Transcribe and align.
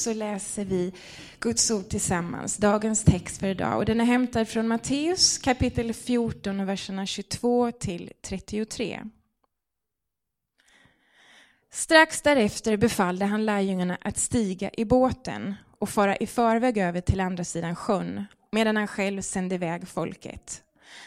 så 0.00 0.12
läser 0.12 0.64
vi 0.64 0.92
Guds 1.40 1.70
ord 1.70 1.88
tillsammans, 1.88 2.56
dagens 2.56 3.04
text 3.04 3.40
för 3.40 3.46
idag. 3.46 3.76
Och 3.76 3.84
den 3.84 4.00
är 4.00 4.04
hämtad 4.04 4.48
från 4.48 4.68
Matteus 4.68 5.38
kapitel 5.38 5.94
14 5.94 6.60
och 6.60 6.68
verserna 6.68 7.06
22 7.06 7.72
till 7.72 8.12
33. 8.22 9.00
Strax 11.70 12.22
därefter 12.22 12.76
befallde 12.76 13.24
han 13.24 13.44
lärjungarna 13.44 13.98
att 14.00 14.18
stiga 14.18 14.70
i 14.72 14.84
båten 14.84 15.54
och 15.78 15.88
fara 15.88 16.16
i 16.16 16.26
förväg 16.26 16.78
över 16.78 17.00
till 17.00 17.20
andra 17.20 17.44
sidan 17.44 17.76
sjön, 17.76 18.24
medan 18.52 18.76
han 18.76 18.86
själv 18.86 19.22
sände 19.22 19.54
iväg 19.54 19.88
folket. 19.88 20.62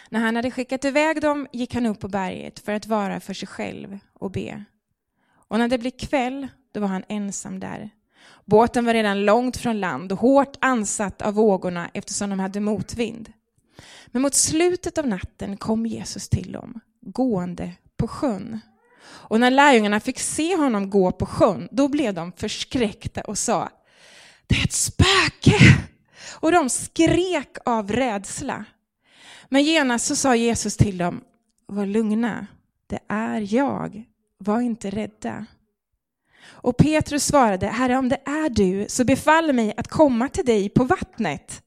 När 0.09 0.19
han 0.19 0.35
hade 0.35 0.51
skickat 0.51 0.85
iväg 0.85 1.21
dem 1.21 1.47
gick 1.51 1.73
han 1.73 1.85
upp 1.85 1.99
på 1.99 2.07
berget 2.07 2.59
för 2.59 2.71
att 2.71 2.87
vara 2.87 3.19
för 3.19 3.33
sig 3.33 3.47
själv 3.47 3.99
och 4.13 4.31
be. 4.31 4.63
Och 5.47 5.59
när 5.59 5.67
det 5.67 5.77
blev 5.77 5.91
kväll, 5.91 6.47
då 6.71 6.79
var 6.79 6.87
han 6.87 7.03
ensam 7.07 7.59
där. 7.59 7.89
Båten 8.45 8.85
var 8.85 8.93
redan 8.93 9.25
långt 9.25 9.57
från 9.57 9.79
land 9.79 10.11
och 10.11 10.19
hårt 10.19 10.57
ansatt 10.61 11.21
av 11.21 11.33
vågorna 11.33 11.89
eftersom 11.93 12.29
de 12.29 12.39
hade 12.39 12.59
motvind. 12.59 13.33
Men 14.07 14.21
mot 14.21 14.33
slutet 14.33 14.97
av 14.97 15.07
natten 15.07 15.57
kom 15.57 15.85
Jesus 15.85 16.29
till 16.29 16.51
dem, 16.51 16.79
gående 17.01 17.71
på 17.97 18.07
sjön. 18.07 18.59
Och 19.05 19.39
när 19.39 19.51
lärjungarna 19.51 19.99
fick 19.99 20.19
se 20.19 20.55
honom 20.55 20.89
gå 20.89 21.11
på 21.11 21.25
sjön, 21.25 21.67
då 21.71 21.87
blev 21.87 22.13
de 22.13 22.31
förskräckta 22.31 23.21
och 23.21 23.37
sa, 23.37 23.69
det 24.47 24.55
är 24.55 24.63
ett 24.63 24.73
spöke! 24.73 25.57
Och 26.39 26.51
de 26.51 26.69
skrek 26.69 27.57
av 27.65 27.91
rädsla. 27.91 28.65
Men 29.49 29.63
genast 29.63 30.05
så 30.05 30.15
sa 30.15 30.35
Jesus 30.35 30.77
till 30.77 30.97
dem, 30.97 31.21
var 31.67 31.85
lugna, 31.85 32.47
det 32.87 32.99
är 33.07 33.55
jag, 33.55 34.03
var 34.37 34.61
inte 34.61 34.89
rädda. 34.89 35.45
Och 36.45 36.77
Petrus 36.77 37.25
svarade, 37.25 37.67
Herre 37.67 37.97
om 37.97 38.09
det 38.09 38.19
är 38.25 38.49
du, 38.49 38.85
så 38.89 39.03
befall 39.03 39.53
mig 39.53 39.73
att 39.77 39.87
komma 39.87 40.29
till 40.29 40.45
dig 40.45 40.69
på 40.69 40.83
vattnet. 40.83 41.63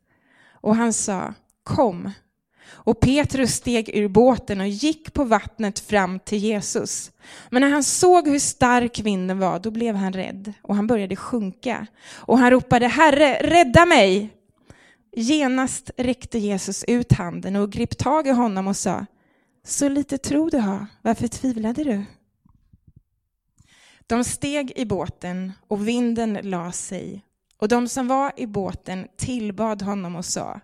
Och 0.52 0.76
han 0.76 0.92
sa, 0.92 1.34
kom. 1.62 2.10
Och 2.68 3.00
Petrus 3.00 3.54
steg 3.54 3.90
ur 3.96 4.08
båten 4.08 4.60
och 4.60 4.68
gick 4.68 5.12
på 5.12 5.24
vattnet 5.24 5.78
fram 5.78 6.18
till 6.18 6.38
Jesus. 6.38 7.10
Men 7.50 7.62
när 7.62 7.70
han 7.70 7.82
såg 7.84 8.28
hur 8.28 8.38
stark 8.38 8.98
vinden 8.98 9.38
var, 9.38 9.58
då 9.58 9.70
blev 9.70 9.94
han 9.94 10.12
rädd 10.12 10.52
och 10.62 10.76
han 10.76 10.86
började 10.86 11.16
sjunka. 11.16 11.86
Och 12.14 12.38
han 12.38 12.50
ropade, 12.50 12.86
Herre, 12.86 13.38
rädda 13.42 13.86
mig! 13.86 14.30
Genast 15.18 15.90
räckte 15.96 16.38
Jesus 16.38 16.84
ut 16.84 17.12
handen 17.12 17.56
och 17.56 17.72
grep 17.72 17.98
tag 17.98 18.26
i 18.26 18.30
honom 18.30 18.66
och 18.66 18.76
sa, 18.76 19.06
så 19.64 19.88
lite 19.88 20.18
tro 20.18 20.48
du 20.48 20.58
har, 20.58 20.86
varför 21.02 21.28
tvivlade 21.28 21.84
du? 21.84 22.04
De 24.06 24.24
steg 24.24 24.72
i 24.76 24.86
båten 24.86 25.52
och 25.68 25.88
vinden 25.88 26.38
la 26.42 26.72
sig 26.72 27.24
och 27.56 27.68
de 27.68 27.88
som 27.88 28.08
var 28.08 28.32
i 28.36 28.46
båten 28.46 29.08
tillbad 29.16 29.82
honom 29.82 30.16
och 30.16 30.24
sa, 30.24 30.60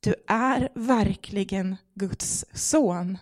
du 0.00 0.14
är 0.26 0.68
verkligen 0.74 1.76
Guds 1.94 2.44
son. 2.52 3.18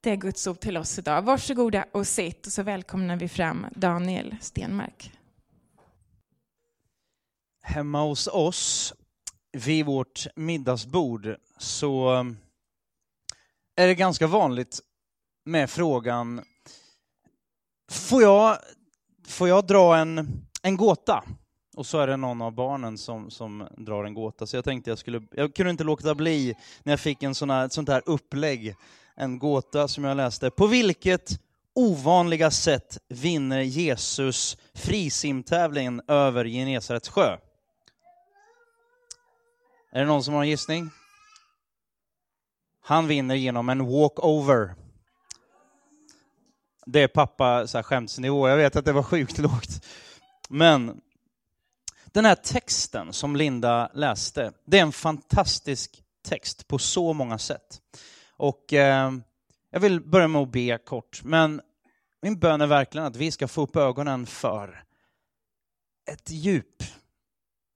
Det 0.00 0.10
är 0.10 0.16
Guds 0.16 0.46
ord 0.46 0.60
till 0.60 0.76
oss 0.76 0.98
idag. 0.98 1.22
Varsågoda 1.22 1.84
och 1.92 2.06
sitt 2.06 2.46
och 2.46 2.52
så 2.52 2.62
välkomnar 2.62 3.16
vi 3.16 3.28
fram 3.28 3.66
Daniel 3.76 4.36
Stenmark. 4.40 5.12
Hemma 7.62 8.02
hos 8.02 8.26
oss, 8.26 8.94
vid 9.52 9.86
vårt 9.86 10.26
middagsbord, 10.36 11.36
så 11.58 12.14
eh, 12.14 12.24
är 13.76 13.86
det 13.86 13.94
ganska 13.94 14.26
vanligt 14.26 14.80
med 15.44 15.70
frågan, 15.70 16.44
får 17.90 18.22
jag, 18.22 18.58
får 19.26 19.48
jag 19.48 19.66
dra 19.66 19.96
en, 19.96 20.28
en 20.62 20.76
gåta? 20.76 21.24
Och 21.76 21.86
så 21.86 21.98
är 21.98 22.06
det 22.06 22.16
någon 22.16 22.42
av 22.42 22.52
barnen 22.52 22.98
som, 22.98 23.30
som 23.30 23.68
drar 23.76 24.04
en 24.04 24.14
gåta. 24.14 24.46
Så 24.46 24.56
jag 24.56 24.64
tänkte 24.64 24.90
jag 24.90 24.98
skulle, 24.98 25.22
jag 25.32 25.54
kunde 25.54 25.70
inte 25.70 25.84
låta 25.84 26.14
bli 26.14 26.54
när 26.82 26.92
jag 26.92 27.00
fick 27.00 27.22
en 27.22 27.34
sån 27.34 27.50
här, 27.50 27.66
ett 27.66 27.72
sånt 27.72 27.88
här 27.88 28.02
upplägg, 28.06 28.74
en 29.16 29.38
gåta 29.38 29.88
som 29.88 30.04
jag 30.04 30.16
läste. 30.16 30.50
På 30.50 30.66
vilket 30.66 31.40
ovanliga 31.74 32.50
sätt 32.50 32.98
vinner 33.08 33.60
Jesus 33.60 34.58
frisimtävlingen 34.74 36.02
över 36.08 36.44
Genesarets 36.44 37.08
sjö? 37.08 37.36
Är 39.92 40.00
det 40.00 40.06
någon 40.06 40.24
som 40.24 40.34
har 40.34 40.42
en 40.42 40.48
gissning? 40.48 40.90
Han 42.82 43.06
vinner 43.06 43.34
genom 43.34 43.68
en 43.68 43.86
walkover. 43.86 44.74
Det 46.92 47.00
är 47.00 47.08
pappa 47.08 47.66
så 47.66 47.78
här, 47.78 47.82
skämtsnivå. 47.82 48.48
Jag 48.48 48.56
vet 48.56 48.76
att 48.76 48.84
det 48.84 48.92
var 48.92 49.02
sjukt 49.02 49.38
lågt. 49.38 49.86
Men 50.48 51.00
den 52.04 52.24
här 52.24 52.34
texten 52.34 53.12
som 53.12 53.36
Linda 53.36 53.90
läste, 53.94 54.52
det 54.64 54.78
är 54.78 54.82
en 54.82 54.92
fantastisk 54.92 56.02
text 56.22 56.68
på 56.68 56.78
så 56.78 57.12
många 57.12 57.38
sätt. 57.38 57.80
Och 58.36 58.72
eh, 58.72 59.12
jag 59.70 59.80
vill 59.80 60.00
börja 60.00 60.28
med 60.28 60.42
att 60.42 60.52
be 60.52 60.78
kort, 60.78 61.20
men 61.24 61.60
min 62.22 62.38
bön 62.38 62.60
är 62.60 62.66
verkligen 62.66 63.06
att 63.06 63.16
vi 63.16 63.30
ska 63.30 63.48
få 63.48 63.62
upp 63.62 63.76
ögonen 63.76 64.26
för 64.26 64.84
ett 66.10 66.30
djup. 66.30 66.82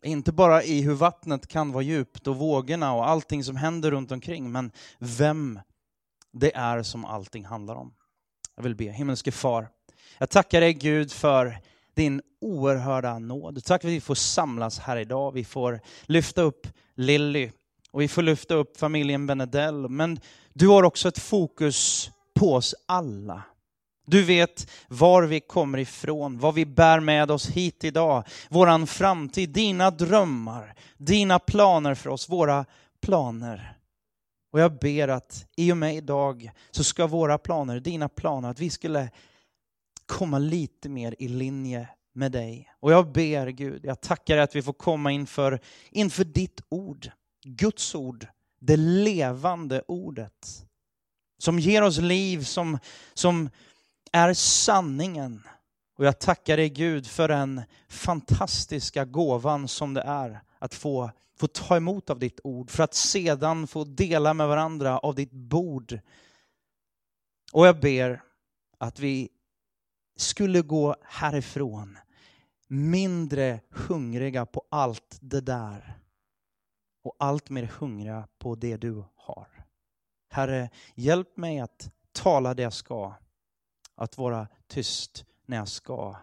Inte 0.04 0.32
bara 0.32 0.62
i 0.62 0.82
hur 0.82 0.94
vattnet 0.94 1.46
kan 1.46 1.72
vara 1.72 1.82
djupt 1.82 2.26
och 2.26 2.36
vågorna 2.36 2.94
och 2.94 3.08
allting 3.08 3.44
som 3.44 3.56
händer 3.56 3.90
runt 3.90 4.12
omkring, 4.12 4.52
men 4.52 4.72
vem 4.98 5.60
det 6.32 6.56
är 6.56 6.82
som 6.82 7.04
allting 7.04 7.44
handlar 7.44 7.74
om. 7.74 7.94
Jag 8.56 8.62
vill 8.62 8.74
be, 8.74 8.84
himmelske 8.84 9.32
far, 9.32 9.68
jag 10.18 10.30
tackar 10.30 10.60
dig 10.60 10.74
Gud 10.74 11.12
för 11.12 11.58
din 11.94 12.22
oerhörda 12.40 13.18
nåd. 13.18 13.64
Tack 13.64 13.82
för 13.82 13.88
att 13.88 13.94
vi 13.94 14.00
får 14.00 14.14
samlas 14.14 14.78
här 14.78 14.96
idag. 14.96 15.32
Vi 15.32 15.44
får 15.44 15.80
lyfta 16.02 16.42
upp 16.42 16.66
Lilly 16.94 17.50
och 17.90 18.00
vi 18.00 18.08
får 18.08 18.22
lyfta 18.22 18.54
upp 18.54 18.76
familjen 18.76 19.26
Benedell. 19.26 19.88
Men 19.88 20.20
du 20.52 20.68
har 20.68 20.82
också 20.82 21.08
ett 21.08 21.18
fokus 21.18 22.10
på 22.34 22.54
oss 22.54 22.74
alla. 22.86 23.42
Du 24.06 24.22
vet 24.22 24.70
var 24.88 25.22
vi 25.22 25.40
kommer 25.40 25.78
ifrån, 25.78 26.38
vad 26.38 26.54
vi 26.54 26.66
bär 26.66 27.00
med 27.00 27.30
oss 27.30 27.48
hit 27.48 27.84
idag, 27.84 28.24
våran 28.48 28.86
framtid, 28.86 29.50
dina 29.50 29.90
drömmar, 29.90 30.74
dina 30.96 31.38
planer 31.38 31.94
för 31.94 32.10
oss, 32.10 32.28
våra 32.28 32.64
planer. 33.02 33.73
Och 34.54 34.60
jag 34.60 34.78
ber 34.78 35.08
att 35.08 35.46
i 35.56 35.72
och 35.72 35.76
med 35.76 35.96
idag 35.96 36.50
så 36.70 36.84
ska 36.84 37.06
våra 37.06 37.38
planer, 37.38 37.80
dina 37.80 38.08
planer, 38.08 38.48
att 38.48 38.60
vi 38.60 38.70
skulle 38.70 39.10
komma 40.06 40.38
lite 40.38 40.88
mer 40.88 41.14
i 41.18 41.28
linje 41.28 41.88
med 42.12 42.32
dig. 42.32 42.72
Och 42.80 42.92
jag 42.92 43.12
ber 43.12 43.46
Gud, 43.46 43.84
jag 43.84 44.00
tackar 44.00 44.34
dig 44.34 44.44
att 44.44 44.56
vi 44.56 44.62
får 44.62 44.72
komma 44.72 45.12
inför, 45.12 45.60
inför 45.90 46.24
ditt 46.24 46.60
ord, 46.68 47.10
Guds 47.44 47.94
ord, 47.94 48.26
det 48.60 48.76
levande 48.76 49.82
ordet. 49.88 50.66
Som 51.38 51.58
ger 51.58 51.82
oss 51.82 51.98
liv, 51.98 52.44
som, 52.44 52.78
som 53.14 53.50
är 54.12 54.34
sanningen. 54.34 55.42
Och 55.98 56.06
jag 56.06 56.18
tackar 56.18 56.56
dig 56.56 56.68
Gud 56.68 57.06
för 57.06 57.28
den 57.28 57.62
fantastiska 57.88 59.04
gåvan 59.04 59.68
som 59.68 59.94
det 59.94 60.02
är 60.02 60.40
att 60.58 60.74
få, 60.74 61.10
få 61.36 61.46
ta 61.46 61.76
emot 61.76 62.10
av 62.10 62.18
ditt 62.18 62.40
ord, 62.44 62.70
för 62.70 62.82
att 62.82 62.94
sedan 62.94 63.66
få 63.66 63.84
dela 63.84 64.34
med 64.34 64.48
varandra 64.48 64.98
av 64.98 65.14
ditt 65.14 65.32
bord. 65.32 65.98
Och 67.52 67.66
jag 67.66 67.80
ber 67.80 68.22
att 68.78 68.98
vi 68.98 69.28
skulle 70.16 70.62
gå 70.62 70.96
härifrån 71.02 71.98
mindre 72.68 73.60
hungriga 73.70 74.46
på 74.46 74.64
allt 74.68 75.18
det 75.20 75.40
där 75.40 75.98
och 77.02 77.16
allt 77.18 77.50
mer 77.50 77.62
hungriga 77.78 78.28
på 78.38 78.54
det 78.54 78.76
du 78.76 79.04
har. 79.14 79.66
Herre, 80.28 80.70
hjälp 80.94 81.36
mig 81.36 81.60
att 81.60 81.90
tala 82.12 82.54
det 82.54 82.62
jag 82.62 82.72
ska, 82.72 83.14
att 83.94 84.18
vara 84.18 84.48
tyst 84.66 85.26
när 85.46 85.56
jag 85.56 85.68
ska. 85.68 86.16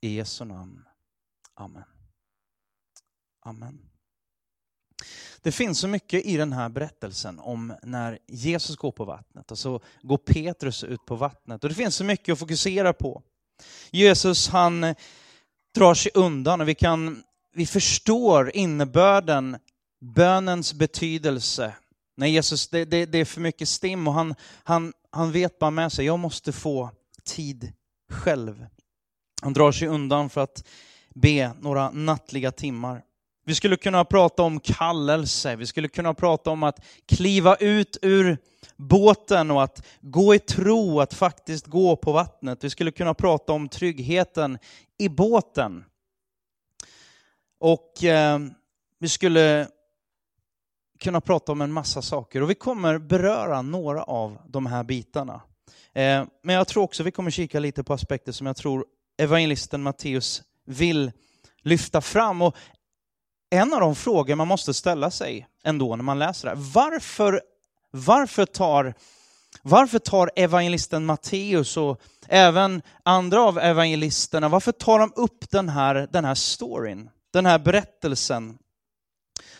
I 0.00 0.16
Jesu 0.16 0.44
namn. 0.44 0.84
Amen. 1.54 1.93
Amen. 3.46 3.78
Det 5.42 5.52
finns 5.52 5.78
så 5.78 5.88
mycket 5.88 6.26
i 6.26 6.36
den 6.36 6.52
här 6.52 6.68
berättelsen 6.68 7.38
om 7.38 7.74
när 7.82 8.18
Jesus 8.26 8.76
går 8.76 8.92
på 8.92 9.04
vattnet 9.04 9.50
och 9.50 9.58
så 9.58 9.80
går 10.02 10.16
Petrus 10.16 10.84
ut 10.84 11.06
på 11.06 11.16
vattnet. 11.16 11.64
Och 11.64 11.68
det 11.68 11.74
finns 11.74 11.96
så 11.96 12.04
mycket 12.04 12.32
att 12.32 12.38
fokusera 12.38 12.92
på. 12.92 13.22
Jesus 13.90 14.48
han 14.48 14.94
drar 15.74 15.94
sig 15.94 16.12
undan 16.14 16.60
och 16.60 16.68
vi, 16.68 16.74
kan, 16.74 17.22
vi 17.54 17.66
förstår 17.66 18.56
innebörden, 18.56 19.56
bönens 20.00 20.74
betydelse. 20.74 21.74
När 22.16 22.26
Jesus, 22.26 22.68
det, 22.68 22.84
det, 22.84 23.06
det 23.06 23.18
är 23.18 23.24
för 23.24 23.40
mycket 23.40 23.68
stim 23.68 24.08
och 24.08 24.14
han, 24.14 24.34
han, 24.64 24.92
han 25.10 25.32
vet 25.32 25.58
bara 25.58 25.70
med 25.70 25.92
sig, 25.92 26.06
jag 26.06 26.18
måste 26.18 26.52
få 26.52 26.90
tid 27.24 27.72
själv. 28.10 28.66
Han 29.42 29.52
drar 29.52 29.72
sig 29.72 29.88
undan 29.88 30.30
för 30.30 30.40
att 30.40 30.64
be 31.14 31.52
några 31.60 31.90
nattliga 31.90 32.52
timmar. 32.52 33.02
Vi 33.46 33.54
skulle 33.54 33.76
kunna 33.76 34.04
prata 34.04 34.42
om 34.42 34.60
kallelse, 34.60 35.56
vi 35.56 35.66
skulle 35.66 35.88
kunna 35.88 36.14
prata 36.14 36.50
om 36.50 36.62
att 36.62 36.84
kliva 37.06 37.56
ut 37.56 37.98
ur 38.02 38.38
båten 38.76 39.50
och 39.50 39.62
att 39.62 39.86
gå 40.00 40.34
i 40.34 40.38
tro, 40.38 41.00
att 41.00 41.14
faktiskt 41.14 41.66
gå 41.66 41.96
på 41.96 42.12
vattnet. 42.12 42.64
Vi 42.64 42.70
skulle 42.70 42.90
kunna 42.90 43.14
prata 43.14 43.52
om 43.52 43.68
tryggheten 43.68 44.58
i 44.98 45.08
båten. 45.08 45.84
Och 47.60 48.04
eh, 48.04 48.38
vi 48.98 49.08
skulle 49.08 49.68
kunna 51.00 51.20
prata 51.20 51.52
om 51.52 51.60
en 51.60 51.72
massa 51.72 52.02
saker 52.02 52.42
och 52.42 52.50
vi 52.50 52.54
kommer 52.54 52.98
beröra 52.98 53.62
några 53.62 54.02
av 54.02 54.38
de 54.46 54.66
här 54.66 54.84
bitarna. 54.84 55.42
Eh, 55.92 56.24
men 56.42 56.54
jag 56.54 56.68
tror 56.68 56.82
också 56.82 57.02
vi 57.02 57.10
kommer 57.10 57.30
kika 57.30 57.60
lite 57.60 57.84
på 57.84 57.94
aspekter 57.94 58.32
som 58.32 58.46
jag 58.46 58.56
tror 58.56 58.84
evangelisten 59.18 59.82
Matteus 59.82 60.42
vill 60.66 61.12
lyfta 61.62 62.00
fram. 62.00 62.42
Och 62.42 62.56
en 63.54 63.72
av 63.72 63.80
de 63.80 63.94
frågor 63.94 64.34
man 64.34 64.48
måste 64.48 64.74
ställa 64.74 65.10
sig 65.10 65.48
ändå 65.64 65.96
när 65.96 66.04
man 66.04 66.18
läser 66.18 66.48
det 66.48 66.54
här, 66.54 66.62
varför, 66.74 67.42
varför, 67.90 68.46
tar, 68.46 68.94
varför 69.62 69.98
tar 69.98 70.30
evangelisten 70.36 71.06
Matteus 71.06 71.76
och 71.76 72.00
även 72.28 72.82
andra 73.02 73.42
av 73.42 73.58
evangelisterna, 73.58 74.48
varför 74.48 74.72
tar 74.72 74.98
de 74.98 75.12
upp 75.16 75.50
den 75.50 75.68
här, 75.68 76.08
den 76.12 76.24
här 76.24 76.34
storyn, 76.34 77.10
den 77.32 77.46
här 77.46 77.58
berättelsen, 77.58 78.58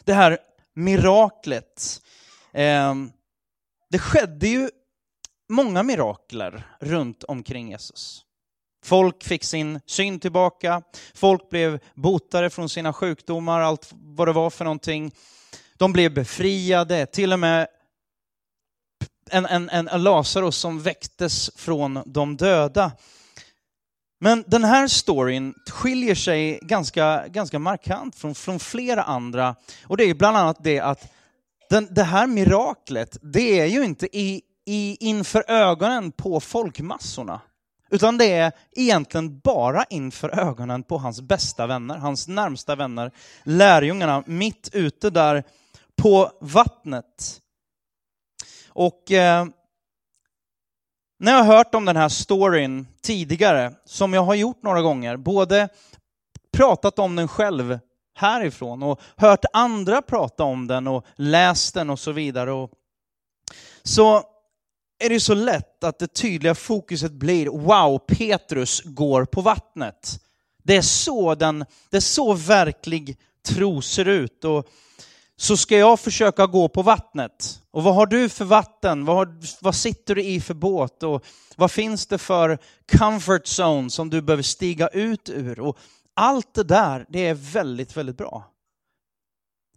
det 0.04 0.14
här 0.14 0.38
miraklet? 0.74 2.02
Eh, 2.52 2.94
det 3.90 3.98
skedde 3.98 4.48
ju 4.48 4.70
många 5.48 5.82
mirakler 5.82 6.76
runt 6.80 7.24
omkring 7.24 7.70
Jesus. 7.70 8.23
Folk 8.84 9.24
fick 9.24 9.44
sin 9.44 9.80
syn 9.86 10.20
tillbaka, 10.20 10.82
folk 11.14 11.50
blev 11.50 11.78
botade 11.94 12.50
från 12.50 12.68
sina 12.68 12.92
sjukdomar, 12.92 13.60
allt 13.60 13.90
vad 13.92 14.28
det 14.28 14.32
var 14.32 14.50
för 14.50 14.64
någonting. 14.64 15.12
De 15.76 15.92
blev 15.92 16.14
befriade, 16.14 17.06
till 17.06 17.32
och 17.32 17.38
med 17.38 17.66
en, 19.30 19.46
en, 19.46 19.70
en 19.88 20.02
Lazarus 20.02 20.56
som 20.56 20.82
väcktes 20.82 21.50
från 21.56 22.02
de 22.06 22.36
döda. 22.36 22.92
Men 24.20 24.44
den 24.46 24.64
här 24.64 24.88
storyn 24.88 25.54
skiljer 25.70 26.14
sig 26.14 26.58
ganska, 26.62 27.28
ganska 27.28 27.58
markant 27.58 28.16
från, 28.16 28.34
från 28.34 28.58
flera 28.58 29.02
andra. 29.02 29.56
Och 29.86 29.96
det 29.96 30.04
är 30.04 30.14
bland 30.14 30.36
annat 30.36 30.64
det 30.64 30.80
att 30.80 31.12
den, 31.70 31.88
det 31.90 32.02
här 32.02 32.26
miraklet, 32.26 33.16
det 33.22 33.60
är 33.60 33.66
ju 33.66 33.84
inte 33.84 34.16
i, 34.18 34.42
i, 34.66 34.96
inför 35.00 35.44
ögonen 35.50 36.12
på 36.12 36.40
folkmassorna. 36.40 37.40
Utan 37.90 38.18
det 38.18 38.32
är 38.32 38.52
egentligen 38.72 39.38
bara 39.38 39.84
inför 39.84 40.38
ögonen 40.38 40.82
på 40.82 40.98
hans 40.98 41.20
bästa 41.20 41.66
vänner, 41.66 41.96
hans 41.96 42.28
närmsta 42.28 42.76
vänner, 42.76 43.10
lärjungarna, 43.42 44.22
mitt 44.26 44.70
ute 44.72 45.10
där 45.10 45.44
på 45.96 46.30
vattnet. 46.40 47.40
Och 48.68 49.12
eh, 49.12 49.46
när 51.18 51.32
jag 51.32 51.44
har 51.44 51.56
hört 51.56 51.74
om 51.74 51.84
den 51.84 51.96
här 51.96 52.08
storyn 52.08 52.86
tidigare, 53.02 53.74
som 53.84 54.12
jag 54.12 54.22
har 54.22 54.34
gjort 54.34 54.62
några 54.62 54.82
gånger, 54.82 55.16
både 55.16 55.68
pratat 56.52 56.98
om 56.98 57.16
den 57.16 57.28
själv 57.28 57.78
härifrån 58.14 58.82
och 58.82 59.00
hört 59.16 59.44
andra 59.52 60.02
prata 60.02 60.44
om 60.44 60.66
den 60.66 60.86
och 60.86 61.06
läst 61.14 61.74
den 61.74 61.90
och 61.90 61.98
så 61.98 62.12
vidare. 62.12 62.52
Och 62.52 62.70
så 63.82 64.22
är 64.98 65.08
det 65.08 65.20
så 65.20 65.34
lätt 65.34 65.84
att 65.84 65.98
det 65.98 66.14
tydliga 66.14 66.54
fokuset 66.54 67.12
blir 67.12 67.46
wow, 67.46 67.98
Petrus 67.98 68.82
går 68.84 69.24
på 69.24 69.40
vattnet. 69.40 70.20
Det 70.62 70.76
är 70.76 70.82
så, 70.82 71.34
den, 71.34 71.64
det 71.90 71.96
är 71.96 72.00
så 72.00 72.34
verklig 72.34 73.18
tro 73.46 73.82
ser 73.82 74.08
ut. 74.08 74.44
Och 74.44 74.68
så 75.36 75.56
ska 75.56 75.76
jag 75.76 76.00
försöka 76.00 76.46
gå 76.46 76.68
på 76.68 76.82
vattnet. 76.82 77.60
Och 77.70 77.82
vad 77.82 77.94
har 77.94 78.06
du 78.06 78.28
för 78.28 78.44
vatten? 78.44 79.04
Vad, 79.04 79.16
har, 79.16 79.38
vad 79.60 79.74
sitter 79.74 80.14
du 80.14 80.22
i 80.22 80.40
för 80.40 80.54
båt? 80.54 81.02
Och 81.02 81.24
vad 81.56 81.70
finns 81.70 82.06
det 82.06 82.18
för 82.18 82.58
comfort 82.98 83.44
zone 83.44 83.90
som 83.90 84.10
du 84.10 84.22
behöver 84.22 84.42
stiga 84.42 84.88
ut 84.88 85.28
ur? 85.28 85.60
Och 85.60 85.78
allt 86.14 86.54
det 86.54 86.64
där, 86.64 87.06
det 87.08 87.26
är 87.26 87.34
väldigt, 87.34 87.96
väldigt 87.96 88.16
bra. 88.16 88.50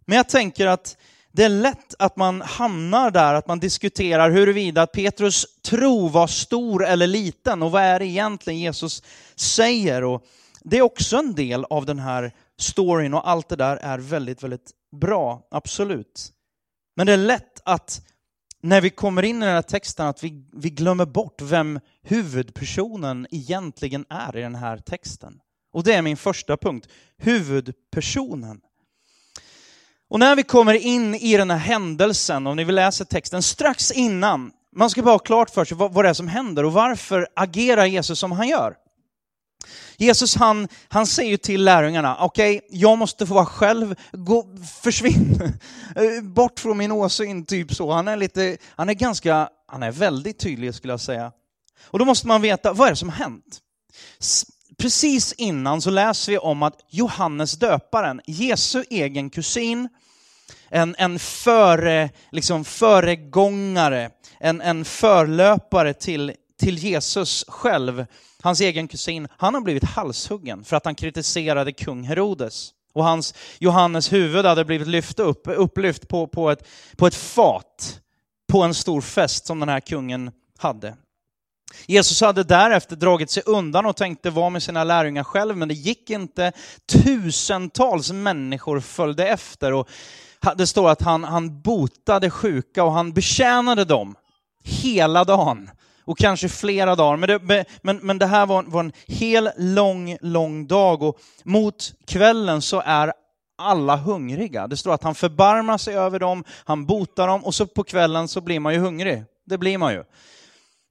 Men 0.06 0.16
jag 0.16 0.28
tänker 0.28 0.66
att 0.66 0.96
det 1.38 1.44
är 1.44 1.48
lätt 1.48 1.94
att 1.98 2.16
man 2.16 2.40
hamnar 2.40 3.10
där, 3.10 3.34
att 3.34 3.46
man 3.46 3.58
diskuterar 3.58 4.30
huruvida 4.30 4.86
Petrus 4.86 5.46
tro 5.62 6.08
var 6.08 6.26
stor 6.26 6.86
eller 6.86 7.06
liten 7.06 7.62
och 7.62 7.70
vad 7.70 7.82
är 7.82 7.98
det 7.98 8.06
egentligen 8.06 8.60
Jesus 8.60 9.02
säger. 9.36 10.04
Och 10.04 10.24
det 10.60 10.78
är 10.78 10.82
också 10.82 11.16
en 11.16 11.34
del 11.34 11.64
av 11.64 11.86
den 11.86 11.98
här 11.98 12.34
storyn 12.60 13.14
och 13.14 13.28
allt 13.28 13.48
det 13.48 13.56
där 13.56 13.76
är 13.76 13.98
väldigt, 13.98 14.42
väldigt 14.42 14.70
bra, 15.00 15.48
absolut. 15.50 16.32
Men 16.96 17.06
det 17.06 17.12
är 17.12 17.16
lätt 17.16 17.60
att 17.64 18.02
när 18.62 18.80
vi 18.80 18.90
kommer 18.90 19.22
in 19.22 19.42
i 19.42 19.46
den 19.46 19.54
här 19.54 19.62
texten 19.62 20.06
att 20.06 20.24
vi, 20.24 20.44
vi 20.52 20.70
glömmer 20.70 21.06
bort 21.06 21.42
vem 21.42 21.80
huvudpersonen 22.02 23.26
egentligen 23.30 24.04
är 24.08 24.36
i 24.36 24.40
den 24.40 24.54
här 24.54 24.78
texten. 24.78 25.40
Och 25.72 25.84
det 25.84 25.94
är 25.94 26.02
min 26.02 26.16
första 26.16 26.56
punkt, 26.56 26.88
huvudpersonen. 27.16 28.60
Och 30.10 30.18
när 30.18 30.36
vi 30.36 30.42
kommer 30.42 30.74
in 30.74 31.14
i 31.14 31.36
den 31.36 31.50
här 31.50 31.58
händelsen, 31.58 32.46
om 32.46 32.56
ni 32.56 32.64
vill 32.64 32.74
läsa 32.74 33.04
texten, 33.04 33.42
strax 33.42 33.90
innan, 33.90 34.50
man 34.76 34.90
ska 34.90 35.02
bara 35.02 35.14
ha 35.14 35.18
klart 35.18 35.50
för 35.50 35.64
sig 35.64 35.76
vad, 35.76 35.92
vad 35.92 36.04
det 36.04 36.08
är 36.08 36.14
som 36.14 36.28
händer 36.28 36.64
och 36.64 36.72
varför 36.72 37.28
agerar 37.36 37.86
Jesus 37.86 38.18
som 38.18 38.32
han 38.32 38.48
gör. 38.48 38.74
Jesus 39.96 40.36
han, 40.36 40.68
han 40.88 41.06
säger 41.06 41.36
till 41.36 41.64
lärjungarna, 41.64 42.16
okej, 42.20 42.56
okay, 42.56 42.68
jag 42.78 42.98
måste 42.98 43.26
få 43.26 43.34
vara 43.34 43.46
själv, 43.46 43.94
gå, 44.12 44.46
försvinn, 44.82 45.52
bort 46.22 46.60
från 46.60 46.78
min 46.78 46.92
åsyn, 46.92 47.46
typ 47.46 47.74
så. 47.74 47.92
Han 47.92 48.08
är 48.08 48.16
lite, 48.16 48.56
han 48.66 48.88
är 48.88 48.94
ganska, 48.94 49.48
han 49.66 49.82
är 49.82 49.90
väldigt 49.90 50.38
tydlig 50.38 50.74
skulle 50.74 50.92
jag 50.92 51.00
säga. 51.00 51.32
Och 51.84 51.98
då 51.98 52.04
måste 52.04 52.26
man 52.26 52.42
veta, 52.42 52.72
vad 52.72 52.86
är 52.86 52.92
det 52.92 52.96
som 52.96 53.08
har 53.08 53.16
hänt? 53.16 53.60
Precis 54.78 55.32
innan 55.32 55.82
så 55.82 55.90
läser 55.90 56.32
vi 56.32 56.38
om 56.38 56.62
att 56.62 56.80
Johannes 56.88 57.52
döparen, 57.52 58.20
Jesu 58.26 58.84
egen 58.90 59.30
kusin, 59.30 59.88
en, 60.68 60.94
en 60.98 61.18
före, 61.18 62.10
liksom 62.32 62.64
föregångare, 62.64 64.10
en, 64.40 64.60
en 64.60 64.84
förlöpare 64.84 65.94
till, 65.94 66.32
till 66.60 66.78
Jesus 66.78 67.44
själv, 67.48 68.06
hans 68.42 68.60
egen 68.60 68.88
kusin, 68.88 69.28
han 69.36 69.54
har 69.54 69.60
blivit 69.60 69.84
halshuggen 69.84 70.64
för 70.64 70.76
att 70.76 70.84
han 70.84 70.94
kritiserade 70.94 71.72
kung 71.72 72.02
Herodes. 72.02 72.70
Och 72.92 73.04
hans, 73.04 73.34
Johannes 73.58 74.12
huvud 74.12 74.44
hade 74.44 74.64
blivit 74.64 74.88
lyft 74.88 75.18
upp, 75.18 75.42
upplyft 75.44 76.08
på, 76.08 76.26
på, 76.26 76.50
ett, 76.50 76.68
på 76.96 77.06
ett 77.06 77.14
fat 77.14 78.00
på 78.52 78.62
en 78.62 78.74
stor 78.74 79.00
fest 79.00 79.46
som 79.46 79.60
den 79.60 79.68
här 79.68 79.80
kungen 79.80 80.30
hade. 80.58 80.96
Jesus 81.86 82.20
hade 82.20 82.44
därefter 82.44 82.96
dragit 82.96 83.30
sig 83.30 83.42
undan 83.46 83.86
och 83.86 83.96
tänkte 83.96 84.30
vara 84.30 84.50
med 84.50 84.62
sina 84.62 84.84
lärjungar 84.84 85.24
själv, 85.24 85.56
men 85.56 85.68
det 85.68 85.74
gick 85.74 86.10
inte. 86.10 86.52
Tusentals 86.86 88.12
människor 88.12 88.80
följde 88.80 89.28
efter 89.28 89.72
och 89.72 89.88
det 90.56 90.66
står 90.66 90.90
att 90.90 91.02
han, 91.02 91.24
han 91.24 91.60
botade 91.60 92.30
sjuka 92.30 92.84
och 92.84 92.92
han 92.92 93.12
betjänade 93.12 93.84
dem 93.84 94.14
hela 94.64 95.24
dagen 95.24 95.70
och 96.04 96.18
kanske 96.18 96.48
flera 96.48 96.94
dagar. 96.94 97.16
Men 97.16 97.28
det, 97.28 97.64
men, 97.82 97.96
men 97.96 98.18
det 98.18 98.26
här 98.26 98.46
var, 98.46 98.62
var 98.62 98.80
en 98.80 98.92
hel 99.06 99.50
lång, 99.56 100.16
lång 100.20 100.66
dag 100.66 101.02
och 101.02 101.18
mot 101.42 101.92
kvällen 102.06 102.62
så 102.62 102.82
är 102.84 103.12
alla 103.58 103.96
hungriga. 103.96 104.66
Det 104.66 104.76
står 104.76 104.94
att 104.94 105.02
han 105.02 105.14
förbarmar 105.14 105.78
sig 105.78 105.94
över 105.94 106.18
dem, 106.18 106.44
han 106.64 106.86
botar 106.86 107.26
dem 107.26 107.44
och 107.44 107.54
så 107.54 107.66
på 107.66 107.84
kvällen 107.84 108.28
så 108.28 108.40
blir 108.40 108.60
man 108.60 108.74
ju 108.74 108.80
hungrig. 108.80 109.24
Det 109.46 109.58
blir 109.58 109.78
man 109.78 109.92
ju. 109.92 110.04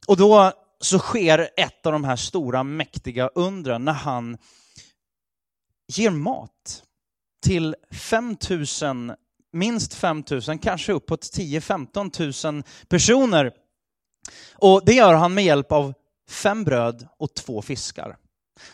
Och 0.07 0.17
då 0.17 0.51
så 0.79 0.99
sker 0.99 1.49
ett 1.57 1.85
av 1.85 1.91
de 1.91 2.03
här 2.03 2.15
stora 2.15 2.63
mäktiga 2.63 3.27
undren 3.27 3.85
när 3.85 3.93
han 3.93 4.37
ger 5.93 6.09
mat 6.09 6.83
till 7.45 7.75
5000, 7.91 9.13
minst 9.53 9.93
5000, 9.93 10.59
kanske 10.59 10.93
uppåt 10.93 11.21
10-15 11.21 12.51
000 12.53 12.63
personer. 12.87 13.51
Och 14.53 14.81
det 14.85 14.93
gör 14.93 15.13
han 15.13 15.33
med 15.33 15.43
hjälp 15.43 15.71
av 15.71 15.93
fem 16.29 16.63
bröd 16.63 17.07
och 17.17 17.33
två 17.33 17.61
fiskar. 17.61 18.17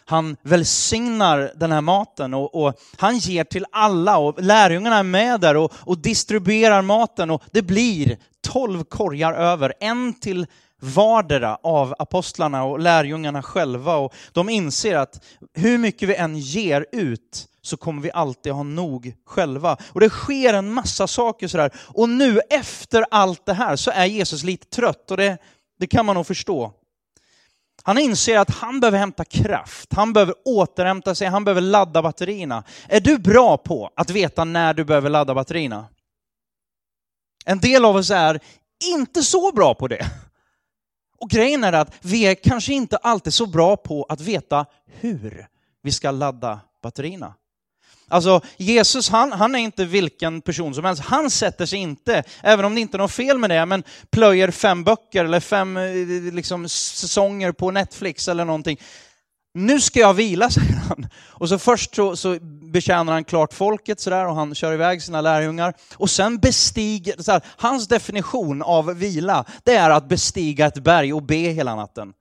Han 0.05 0.38
välsignar 0.41 1.51
den 1.55 1.72
här 1.72 1.81
maten 1.81 2.33
och, 2.33 2.63
och, 2.63 2.79
han 2.98 3.17
ger 3.17 3.43
till 3.43 3.65
alla 3.72 4.17
och 4.17 4.41
lärjungarna 4.41 4.98
är 4.98 5.03
med 5.03 5.41
där 5.41 5.57
och, 5.57 5.74
och 5.75 5.98
distribuerar 5.98 6.81
maten 6.81 7.29
och 7.29 7.43
det 7.51 7.62
blir 7.62 8.17
tolv 8.41 8.83
korgar 8.83 9.33
över, 9.33 9.74
en 9.79 10.13
till 10.13 10.48
vardera 10.84 11.58
av 11.63 11.96
apostlarna 12.00 12.63
och 12.63 12.80
lärjungarna 12.80 13.44
själva. 13.44 13.96
Och 13.96 14.13
de 14.32 14.50
inser 14.50 14.96
att 14.96 15.25
hur 15.54 15.78
mycket 15.78 16.10
vi 16.10 16.16
än 16.16 16.38
ger 16.38 16.86
ut 16.92 17.48
så 17.62 17.78
kommer 17.78 18.02
vi 18.02 18.12
alltid 18.12 18.54
ha 18.54 18.63
nog 18.63 19.13
själva. 19.25 19.78
Och 19.92 20.00
det 20.00 20.10
sker 20.10 20.54
en 20.54 20.74
massa 20.74 21.08
saker 21.08 21.48
sådär. 21.48 21.72
Och 21.78 22.10
nu 22.10 22.40
efter 22.50 23.06
allt 23.12 23.46
det 23.46 23.54
här 23.54 23.75
så 23.75 23.92
är 23.92 24.06
Jesus 24.06 24.44
lite 24.44 24.68
trött 24.68 25.12
och 25.12 25.18
det, 25.18 25.38
det 25.80 25.88
kan 25.88 26.06
man 26.06 26.16
nog 26.16 26.28
förstå. 26.28 26.74
Han 27.86 27.98
inser 27.98 28.38
att 28.38 28.50
han 28.50 28.80
behöver 28.80 28.98
hämta 28.98 29.25
kraft, 29.25 29.94
han 29.94 30.13
behöver 30.13 30.36
återhämta 30.46 31.16
sig, 31.16 31.28
han 31.28 31.44
behöver 31.44 31.62
ladda 31.62 32.02
batterierna. 32.02 32.63
Är 32.88 33.00
du 33.00 33.18
bra 33.18 33.58
på 33.58 33.92
att 33.96 34.10
veta 34.10 34.44
när 34.44 34.74
du 34.74 34.84
behöver 34.84 35.10
ladda 35.10 35.34
batterierna? 35.34 35.86
En 37.46 37.60
del 37.60 37.86
av 37.86 37.96
oss 37.96 38.12
är 38.12 38.40
inte 38.94 39.24
så 39.24 39.52
bra 39.52 39.75
på 39.75 39.88
det. 39.88 40.06
Och 41.24 41.30
grejen 41.30 41.63
är 41.63 41.74
att 41.74 41.94
vi 42.01 42.25
är 42.25 42.36
kanske 42.36 42.74
inte 42.74 42.98
alltid 42.98 43.34
så 43.34 43.46
bra 43.46 43.77
på 43.77 44.06
att 44.10 44.22
veta 44.22 44.65
hur 44.86 45.48
vi 45.84 45.92
ska 45.92 46.12
ladda 46.12 46.60
batterierna. 46.82 47.34
Alltså 48.08 48.42
Jesus, 48.58 49.10
han, 49.10 49.32
han 49.32 49.56
är 49.56 49.60
inte 49.60 49.86
vilken 49.86 50.42
person 50.42 50.75
som 50.75 50.86
helst. 50.86 51.01
Han 51.03 51.30
sätter 51.30 51.65
sig 51.65 51.80
inte, 51.80 52.24
även 52.42 52.65
om 52.65 52.75
det 52.75 52.82
inte 52.82 52.98
är 52.98 53.00
något 53.00 53.12
fel 53.12 53.38
med 53.38 53.50
det, 53.50 53.65
men 53.65 53.84
plöjer 54.10 54.51
fem 54.51 54.84
böcker 54.84 55.25
eller 55.25 55.39
fem 55.39 55.77
eh, 55.77 56.34
liksom, 56.34 56.70
säsonger 56.70 57.51
på 57.51 57.72
Netflix 57.72 58.27
eller 58.27 58.46
någonting. 58.46 58.80
Nu 59.53 59.81
ska 59.81 60.00
jag 60.00 60.13
vila, 60.13 60.50
säger 60.50 60.74
han. 60.74 61.07
Och 61.15 61.50
så 61.50 61.60
först 61.60 61.95
så, 61.95 62.15
så 62.15 62.39
betjänar 62.74 63.13
han 63.13 63.24
klart 63.24 63.53
folket 63.53 64.00
sådär 64.00 64.27
och 64.27 64.36
han 64.36 64.55
kör 64.55 64.74
iväg 64.74 65.01
sina 65.01 65.22
lärjungar. 65.22 65.74
Och 65.95 66.10
sen 66.10 66.38
bestiger, 66.38 67.22
så 67.22 67.31
här, 67.31 67.41
hans 67.57 67.88
definition 67.88 68.62
av 68.62 68.93
vila, 68.93 69.45
det 69.63 69.75
är 69.75 69.89
att 69.89 70.10
bestiga 70.10 70.65
ett 70.65 70.83
berg 70.83 71.13
och 71.13 71.24
be 71.24 71.36
hela 71.36 71.75
natten. 71.75 72.13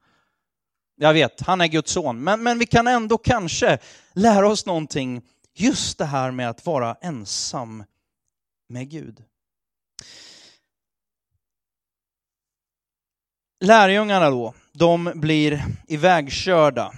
Jag 0.96 1.12
vet, 1.12 1.40
han 1.40 1.60
är 1.60 1.66
Guds 1.66 1.92
son, 1.92 2.24
men, 2.24 2.42
men 2.42 2.58
vi 2.58 2.66
kan 2.66 2.86
ändå 2.86 3.18
kanske 3.18 3.78
lära 4.12 4.48
oss 4.48 4.66
någonting 4.66 5.22
just 5.54 5.98
det 5.98 6.04
här 6.04 6.30
med 6.30 6.50
att 6.50 6.66
vara 6.66 6.96
ensam 7.00 7.84
med 8.68 8.90
Gud. 8.90 9.24
Lärjungarna 13.60 14.30
då, 14.30 14.54
de 14.72 15.12
blir 15.14 15.64
ivägkörda 15.88 16.92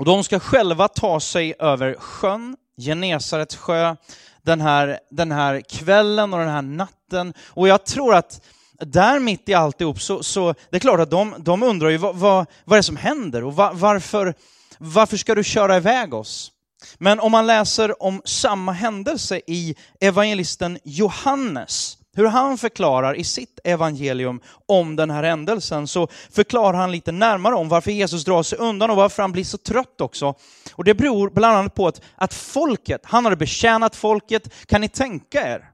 och 0.00 0.06
de 0.06 0.24
ska 0.24 0.40
själva 0.40 0.88
ta 0.88 1.20
sig 1.20 1.54
över 1.58 1.94
sjön, 1.94 2.56
Genesarets 2.78 3.56
sjö, 3.56 3.96
den 4.42 4.60
här, 4.60 4.98
den 5.10 5.32
här 5.32 5.60
kvällen 5.60 6.32
och 6.32 6.38
den 6.40 6.48
här 6.48 6.62
natten. 6.62 7.34
Och 7.46 7.68
jag 7.68 7.86
tror 7.86 8.14
att 8.14 8.40
där 8.78 9.18
mitt 9.18 9.48
i 9.48 9.54
alltihop 9.54 10.00
så, 10.00 10.22
så 10.22 10.54
det 10.70 10.76
är 10.76 10.80
klart 10.80 11.00
att 11.00 11.10
de, 11.10 11.34
de 11.38 11.62
undrar 11.62 11.88
ju 11.88 11.96
vad, 11.96 12.16
vad, 12.16 12.46
vad 12.64 12.76
är 12.76 12.78
det 12.78 12.82
som 12.82 12.96
händer 12.96 13.44
och 13.44 13.56
va, 13.56 13.70
varför, 13.74 14.34
varför 14.78 15.16
ska 15.16 15.34
du 15.34 15.44
köra 15.44 15.76
iväg 15.76 16.14
oss? 16.14 16.52
Men 16.98 17.20
om 17.20 17.32
man 17.32 17.46
läser 17.46 18.02
om 18.02 18.22
samma 18.24 18.72
händelse 18.72 19.40
i 19.46 19.74
evangelisten 20.00 20.78
Johannes, 20.84 21.98
hur 22.16 22.26
han 22.26 22.58
förklarar 22.58 23.14
i 23.14 23.24
sitt 23.24 23.60
evangelium 23.64 24.40
om 24.66 24.96
den 24.96 25.10
här 25.10 25.22
händelsen, 25.22 25.86
så 25.86 26.08
förklarar 26.30 26.78
han 26.78 26.92
lite 26.92 27.12
närmare 27.12 27.54
om 27.54 27.68
varför 27.68 27.90
Jesus 27.90 28.24
drar 28.24 28.42
sig 28.42 28.58
undan 28.58 28.90
och 28.90 28.96
varför 28.96 29.22
han 29.22 29.32
blir 29.32 29.44
så 29.44 29.58
trött 29.58 30.00
också. 30.00 30.34
Och 30.72 30.84
det 30.84 30.94
beror 30.94 31.30
bland 31.30 31.56
annat 31.56 31.74
på 31.74 31.86
att, 31.86 32.00
att 32.14 32.34
folket, 32.34 33.00
han 33.04 33.24
hade 33.24 33.36
betjänat 33.36 33.96
folket, 33.96 34.66
kan 34.66 34.80
ni 34.80 34.88
tänka 34.88 35.54
er? 35.54 35.64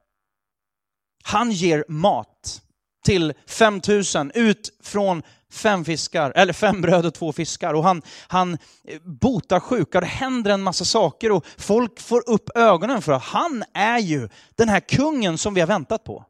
Han 1.25 1.53
ger 1.53 1.85
mat 1.89 2.63
till 3.05 3.33
5000 3.47 4.31
ut 4.35 4.71
från 4.83 5.23
fem 5.53 5.85
fiskar, 5.85 6.33
eller 6.37 6.53
fem 6.53 6.81
bröd 6.81 7.07
och 7.07 7.15
två 7.15 7.33
fiskar. 7.33 7.75
Och 7.75 7.85
han, 7.85 8.03
han 8.29 8.53
eh, 8.89 9.01
botar 9.05 9.61
sjuka, 9.61 10.01
det 10.01 10.07
händer 10.07 10.51
en 10.51 10.63
massa 10.63 10.85
saker 10.85 11.33
och 11.33 11.47
folk 11.57 12.01
får 12.01 12.31
upp 12.31 12.51
ögonen 12.55 13.03
för 13.03 13.13
att 13.13 13.23
han 13.23 13.65
är 13.75 13.99
ju 13.99 14.29
den 14.55 14.69
här 14.69 14.81
kungen 14.81 15.39
som 15.39 15.55
vi 15.55 15.61
har 15.61 15.69
väntat 15.69 16.05
på. 16.05 16.25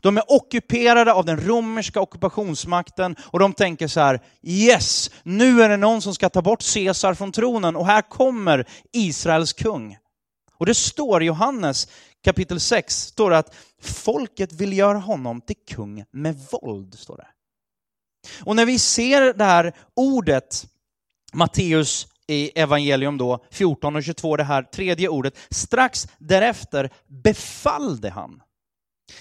De 0.00 0.16
är 0.16 0.32
ockuperade 0.32 1.12
av 1.12 1.24
den 1.24 1.40
romerska 1.46 2.00
ockupationsmakten 2.00 3.16
och 3.20 3.38
de 3.38 3.52
tänker 3.52 3.88
så 3.88 4.00
här, 4.00 4.20
yes, 4.42 5.10
nu 5.22 5.62
är 5.62 5.68
det 5.68 5.76
någon 5.76 6.02
som 6.02 6.14
ska 6.14 6.28
ta 6.28 6.42
bort 6.42 6.74
Caesar 6.74 7.14
från 7.14 7.32
tronen 7.32 7.76
och 7.76 7.86
här 7.86 8.02
kommer 8.02 8.66
Israels 8.92 9.52
kung. 9.52 9.96
Och 10.58 10.66
det 10.66 10.74
står 10.74 11.22
i 11.22 11.26
Johannes 11.26 11.88
kapitel 12.24 12.60
6, 12.60 12.96
står 12.96 13.30
det 13.30 13.38
att 13.38 13.54
folket 13.82 14.52
vill 14.52 14.78
göra 14.78 14.98
honom 14.98 15.40
till 15.40 15.56
kung 15.68 16.04
med 16.10 16.36
våld. 16.50 16.94
Står 16.94 17.16
det. 17.16 17.26
Och 18.44 18.56
när 18.56 18.66
vi 18.66 18.78
ser 18.78 19.34
det 19.34 19.44
här 19.44 19.72
ordet, 19.94 20.66
Matteus 21.32 22.06
i 22.26 22.60
evangelium 22.60 23.18
då, 23.18 23.44
14 23.50 23.96
och 23.96 24.04
22, 24.04 24.36
det 24.36 24.44
här 24.44 24.62
tredje 24.62 25.08
ordet, 25.08 25.34
strax 25.50 26.08
därefter 26.18 26.90
befallde 27.06 28.10
han. 28.10 28.42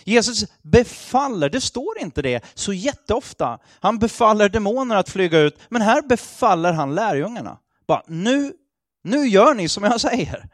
Jesus 0.03 0.45
befaller, 0.61 1.49
det 1.49 1.61
står 1.61 1.99
inte 1.99 2.21
det 2.21 2.43
så 2.53 2.73
jätteofta. 2.73 3.59
Han 3.79 3.99
befaller 3.99 4.49
demoner 4.49 4.95
att 4.95 5.09
flyga 5.09 5.39
ut, 5.39 5.59
men 5.69 5.81
här 5.81 6.01
befaller 6.01 6.73
han 6.73 6.95
lärjungarna. 6.95 7.57
Bara, 7.87 8.03
nu, 8.07 8.53
nu 9.03 9.27
gör 9.27 9.53
ni 9.53 9.69
som 9.69 9.83
jag 9.83 10.01
säger. 10.01 10.49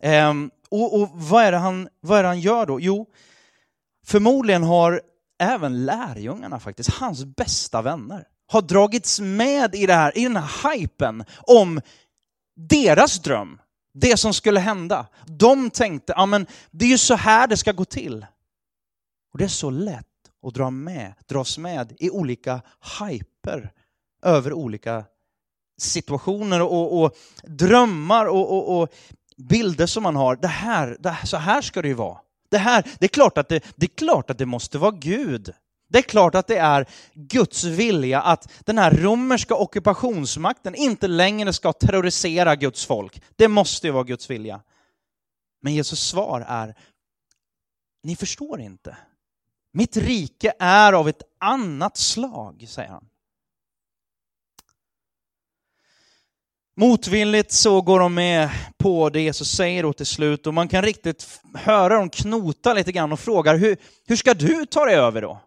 Ehm, 0.00 0.50
och, 0.70 1.00
och 1.00 1.08
vad, 1.12 1.44
är 1.44 1.52
det 1.52 1.58
han, 1.58 1.88
vad 2.00 2.18
är 2.18 2.22
det 2.22 2.28
han 2.28 2.40
gör 2.40 2.66
då? 2.66 2.80
Jo, 2.80 3.06
förmodligen 4.06 4.62
har 4.62 5.02
även 5.38 5.84
lärjungarna 5.84 6.60
faktiskt, 6.60 6.90
hans 6.90 7.24
bästa 7.24 7.82
vänner, 7.82 8.24
har 8.46 8.62
dragits 8.62 9.20
med 9.20 9.74
i, 9.74 9.86
det 9.86 9.94
här, 9.94 10.18
i 10.18 10.22
den 10.22 10.36
här 10.36 10.70
hypen 10.72 11.24
om 11.46 11.80
deras 12.56 13.18
dröm, 13.18 13.58
det 13.94 14.16
som 14.16 14.34
skulle 14.34 14.60
hända. 14.60 15.06
De 15.26 15.70
tänkte, 15.70 16.12
ja 16.16 16.26
men 16.26 16.46
det 16.70 16.84
är 16.84 16.88
ju 16.88 16.98
så 16.98 17.14
här 17.14 17.46
det 17.46 17.56
ska 17.56 17.72
gå 17.72 17.84
till. 17.84 18.26
Och 19.32 19.38
det 19.38 19.44
är 19.44 19.48
så 19.48 19.70
lätt 19.70 20.06
att 20.46 20.54
dra 20.54 20.70
med, 20.70 21.14
dras 21.28 21.58
med 21.58 21.96
i 21.98 22.10
olika 22.10 22.60
hyper 23.00 23.72
över 24.22 24.52
olika 24.52 25.04
situationer 25.78 26.62
och, 26.62 27.02
och 27.02 27.16
drömmar 27.42 28.26
och, 28.26 28.52
och, 28.52 28.80
och, 28.80 28.88
bilder 29.36 29.86
som 29.86 30.02
man 30.02 30.16
har. 30.16 30.36
Det 30.36 30.48
här, 30.48 30.96
det, 31.00 31.16
så 31.24 31.36
här 31.36 31.62
ska 31.62 31.82
det 31.82 31.88
ju 31.88 31.94
vara. 31.94 32.18
Det, 32.50 32.58
här, 32.58 32.84
det, 32.98 33.06
är 33.06 33.08
klart 33.08 33.38
att 33.38 33.48
det, 33.48 33.64
det 33.76 33.86
är 33.86 33.96
klart 33.96 34.30
att 34.30 34.38
det 34.38 34.46
måste 34.46 34.78
vara 34.78 34.90
Gud. 34.90 35.54
Det 35.88 35.98
är 35.98 36.02
klart 36.02 36.34
att 36.34 36.46
det 36.46 36.56
är 36.56 36.86
Guds 37.14 37.64
vilja 37.64 38.20
att 38.20 38.52
den 38.64 38.78
här 38.78 38.90
romerska 38.90 39.54
ockupationsmakten 39.54 40.74
inte 40.74 41.08
längre 41.08 41.52
ska 41.52 41.72
terrorisera 41.72 42.56
Guds 42.56 42.86
folk. 42.86 43.22
Det 43.36 43.48
måste 43.48 43.86
ju 43.86 43.92
vara 43.92 44.04
Guds 44.04 44.30
vilja. 44.30 44.60
Men 45.62 45.74
Jesus 45.74 46.00
svar 46.00 46.44
är, 46.48 46.74
ni 48.02 48.16
förstår 48.16 48.60
inte. 48.60 48.96
Mitt 49.72 49.96
rike 49.96 50.52
är 50.58 50.92
av 50.92 51.08
ett 51.08 51.22
annat 51.40 51.96
slag, 51.96 52.64
säger 52.68 52.90
han. 52.90 53.08
Motvilligt 56.80 57.52
så 57.52 57.80
går 57.80 58.00
de 58.00 58.14
med 58.14 58.50
på 58.76 59.08
det 59.08 59.20
Jesus 59.20 59.50
säger 59.50 59.82
då 59.82 59.92
till 59.92 60.06
slut 60.06 60.46
och 60.46 60.54
man 60.54 60.68
kan 60.68 60.82
riktigt 60.82 61.40
höra 61.54 61.94
dem 61.94 62.10
knota 62.10 62.74
lite 62.74 62.92
grann 62.92 63.12
och 63.12 63.20
frågar 63.20 63.56
hur, 63.56 63.76
hur 64.06 64.16
ska 64.16 64.34
du 64.34 64.66
ta 64.66 64.84
dig 64.84 64.94
över 64.94 65.22
då? 65.22 65.40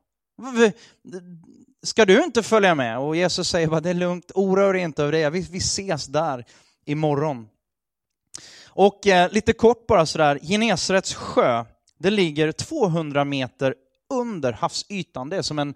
Ska 1.83 2.05
du 2.05 2.23
inte 2.23 2.43
följa 2.43 2.75
med? 2.75 2.99
Och 2.99 3.15
Jesus 3.15 3.49
säger 3.49 3.67
bara 3.67 3.81
det 3.81 3.89
är 3.89 3.93
lugnt, 3.93 4.31
oroa 4.35 4.71
dig 4.71 4.81
inte 4.81 5.03
över 5.03 5.11
det, 5.11 5.29
vi, 5.29 5.47
vi 5.51 5.57
ses 5.57 6.07
där 6.07 6.45
imorgon. 6.85 7.47
Och 8.65 9.07
eh, 9.07 9.31
lite 9.31 9.53
kort 9.53 9.87
bara 9.87 10.05
sådär, 10.05 10.39
Genesarets 10.41 11.13
sjö, 11.13 11.65
det 11.99 12.09
ligger 12.09 12.51
200 12.51 13.25
meter 13.25 13.75
under 14.13 14.51
havsytan. 14.53 15.29
Det 15.29 15.37
är 15.37 15.41
som 15.41 15.59
en, 15.59 15.75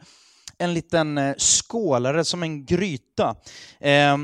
en 0.57 0.73
liten 0.73 1.17
eh, 1.17 1.35
skål, 1.37 2.05
eller 2.05 2.23
som 2.23 2.43
en 2.43 2.65
gryta. 2.65 3.35
Eh, 3.79 4.17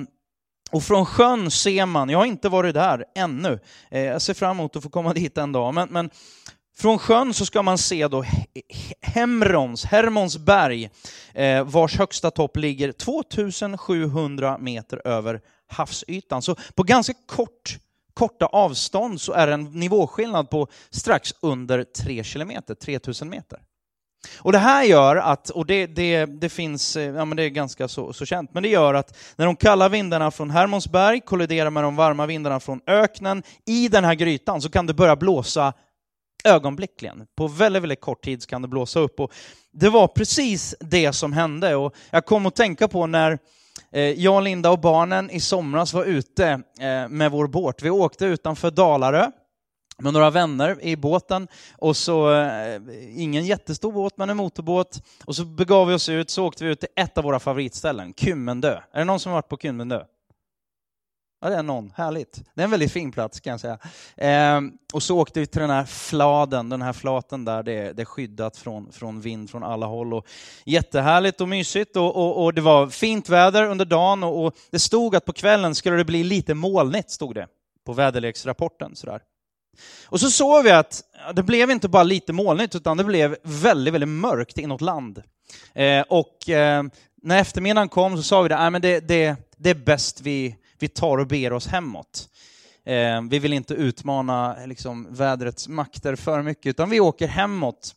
och 0.71 0.83
från 0.83 1.05
sjön 1.05 1.51
ser 1.51 1.85
man, 1.85 2.09
jag 2.09 2.17
har 2.17 2.25
inte 2.25 2.49
varit 2.49 2.73
där 2.73 3.05
ännu, 3.15 3.59
eh, 3.91 4.01
jag 4.01 4.21
ser 4.21 4.33
fram 4.33 4.59
emot 4.59 4.75
att 4.75 4.83
få 4.83 4.89
komma 4.89 5.13
dit 5.13 5.37
en 5.37 5.51
dag, 5.51 5.73
men, 5.73 5.87
men 5.91 6.09
från 6.77 6.99
sjön 6.99 7.33
så 7.33 7.45
ska 7.45 7.63
man 7.63 7.77
se 7.77 8.07
då 8.07 8.23
Hemrons, 9.01 9.85
Hermons 9.85 10.37
berg, 10.37 10.89
eh, 11.33 11.63
vars 11.63 11.97
högsta 11.97 12.31
topp 12.31 12.57
ligger 12.57 12.91
2700 12.91 14.57
meter 14.57 15.07
över 15.07 15.41
havsytan. 15.67 16.41
Så 16.41 16.55
på 16.75 16.83
ganska 16.83 17.13
kort, 17.25 17.77
korta 18.13 18.45
avstånd 18.45 19.21
så 19.21 19.33
är 19.33 19.47
det 19.47 19.53
en 19.53 19.63
nivåskillnad 19.63 20.49
på 20.49 20.67
strax 20.89 21.33
under 21.41 21.83
3 21.83 22.23
kilometer, 22.23 22.75
3000 22.75 23.29
meter. 23.29 23.59
Och 24.37 24.51
det 24.51 24.57
här 24.57 24.83
gör 24.83 25.15
att, 25.15 25.49
och 25.49 25.65
det, 25.65 25.87
det, 25.87 26.25
det 26.25 26.49
finns, 26.49 26.95
eh, 26.95 27.15
ja 27.15 27.25
men 27.25 27.37
det 27.37 27.43
är 27.43 27.49
ganska 27.49 27.87
så, 27.87 28.13
så 28.13 28.25
känt, 28.25 28.53
men 28.53 28.63
det 28.63 28.69
gör 28.69 28.93
att 28.93 29.17
när 29.35 29.45
de 29.45 29.55
kalla 29.55 29.89
vindarna 29.89 30.31
från 30.31 30.49
Hermonsberg 30.49 31.21
kolliderar 31.21 31.69
med 31.69 31.83
de 31.83 31.95
varma 31.95 32.25
vindarna 32.25 32.59
från 32.59 32.81
öknen 32.87 33.43
i 33.65 33.87
den 33.87 34.03
här 34.03 34.15
grytan 34.15 34.61
så 34.61 34.69
kan 34.69 34.85
det 34.85 34.93
börja 34.93 35.15
blåsa 35.15 35.73
ögonblickligen. 36.43 37.25
På 37.37 37.47
väldigt, 37.47 37.83
väldigt 37.83 38.01
kort 38.01 38.23
tid 38.23 38.47
kan 38.47 38.61
det 38.61 38.67
blåsa 38.67 38.99
upp. 38.99 39.19
Och 39.19 39.31
det 39.71 39.89
var 39.89 40.07
precis 40.07 40.75
det 40.79 41.13
som 41.13 41.33
hände. 41.33 41.75
Och 41.75 41.95
jag 42.09 42.25
kom 42.25 42.45
att 42.45 42.55
tänka 42.55 42.87
på 42.87 43.07
när 43.07 43.39
eh, 43.91 44.01
jag, 44.01 44.43
Linda 44.43 44.71
och 44.71 44.79
barnen 44.79 45.29
i 45.29 45.39
somras 45.39 45.93
var 45.93 46.05
ute 46.05 46.47
eh, 46.79 47.09
med 47.09 47.31
vår 47.31 47.47
båt. 47.47 47.81
Vi 47.81 47.89
åkte 47.89 48.25
utanför 48.25 48.71
Dalarö 48.71 49.31
med 50.01 50.13
några 50.13 50.29
vänner 50.29 50.83
i 50.83 50.95
båten 50.95 51.47
och 51.77 51.97
så, 51.97 52.33
eh, 52.33 52.81
ingen 53.09 53.45
jättestor 53.45 53.91
båt 53.91 54.17
men 54.17 54.29
en 54.29 54.37
motorbåt. 54.37 55.01
Och 55.25 55.35
så 55.35 55.45
begav 55.45 55.87
vi 55.87 55.93
oss 55.93 56.09
ut, 56.09 56.29
så 56.29 56.45
åkte 56.45 56.63
vi 56.63 56.71
ut 56.71 56.79
till 56.79 56.89
ett 56.95 57.17
av 57.17 57.23
våra 57.23 57.39
favoritställen, 57.39 58.13
Kymmendö. 58.17 58.79
Är 58.91 58.99
det 58.99 59.05
någon 59.05 59.19
som 59.19 59.31
har 59.31 59.37
varit 59.37 59.49
på 59.49 59.57
Kymmendö? 59.57 60.03
Ja, 61.43 61.49
det 61.49 61.55
är 61.55 61.63
någon. 61.63 61.93
Härligt. 61.95 62.43
Det 62.53 62.61
är 62.61 62.63
en 62.63 62.71
väldigt 62.71 62.91
fin 62.91 63.11
plats 63.11 63.39
kan 63.39 63.51
jag 63.51 63.59
säga. 63.59 63.77
Eh, 64.17 64.61
och 64.93 65.03
så 65.03 65.19
åkte 65.19 65.39
vi 65.39 65.45
till 65.45 65.61
den 65.61 65.69
här 65.69 65.85
fladen, 65.85 66.69
den 66.69 66.81
här 66.81 66.93
flaten 66.93 67.45
där 67.45 67.63
det 67.63 67.73
är, 67.73 67.93
det 67.93 68.01
är 68.01 68.05
skyddat 68.05 68.57
från, 68.57 68.91
från 68.91 69.21
vind 69.21 69.49
från 69.49 69.63
alla 69.63 69.85
håll. 69.85 70.13
Och 70.13 70.27
jättehärligt 70.65 71.41
och 71.41 71.49
mysigt 71.49 71.95
och, 71.95 72.15
och, 72.15 72.43
och 72.43 72.53
det 72.53 72.61
var 72.61 72.87
fint 72.87 73.29
väder 73.29 73.63
under 73.63 73.85
dagen 73.85 74.23
och, 74.23 74.45
och, 74.45 74.55
det 74.69 74.79
stod 74.79 75.15
att 75.15 75.25
på 75.25 75.33
kvällen 75.33 75.75
skulle 75.75 75.97
det 75.97 76.05
bli 76.05 76.23
lite 76.23 76.53
molnigt, 76.53 77.11
stod 77.11 77.35
det 77.35 77.47
på 77.85 77.93
väderleksrapporten. 77.93 78.95
Sådär. 78.95 79.21
Och 80.05 80.19
så 80.19 80.29
såg 80.29 80.63
vi 80.63 80.71
att 80.71 81.03
det 81.33 81.43
blev 81.43 81.71
inte 81.71 81.89
bara 81.89 82.03
lite 82.03 82.33
molnigt 82.33 82.75
utan 82.75 82.97
det 82.97 83.03
blev 83.03 83.37
väldigt, 83.43 83.93
väldigt 83.93 84.09
mörkt 84.09 84.57
inåt 84.57 84.81
land. 84.81 85.23
Eh, 85.73 86.01
och 86.01 86.49
eh, 86.49 86.83
när 87.21 87.41
eftermiddagen 87.41 87.89
kom 87.89 88.17
så 88.17 88.23
sa 88.23 88.41
vi 88.41 88.53
att 88.53 88.81
det, 88.81 88.99
det, 88.99 89.35
det 89.57 89.69
är 89.69 89.75
bäst 89.75 90.21
vi 90.21 90.55
vi 90.81 90.87
tar 90.87 91.17
och 91.17 91.27
ber 91.27 91.53
oss 91.53 91.67
hemåt. 91.67 92.29
Eh, 92.85 93.21
vi 93.29 93.39
vill 93.39 93.53
inte 93.53 93.73
utmana 93.73 94.55
liksom, 94.65 95.07
vädrets 95.09 95.67
makter 95.67 96.15
för 96.15 96.41
mycket, 96.41 96.65
utan 96.65 96.89
vi 96.89 96.99
åker 96.99 97.27
hemåt 97.27 97.95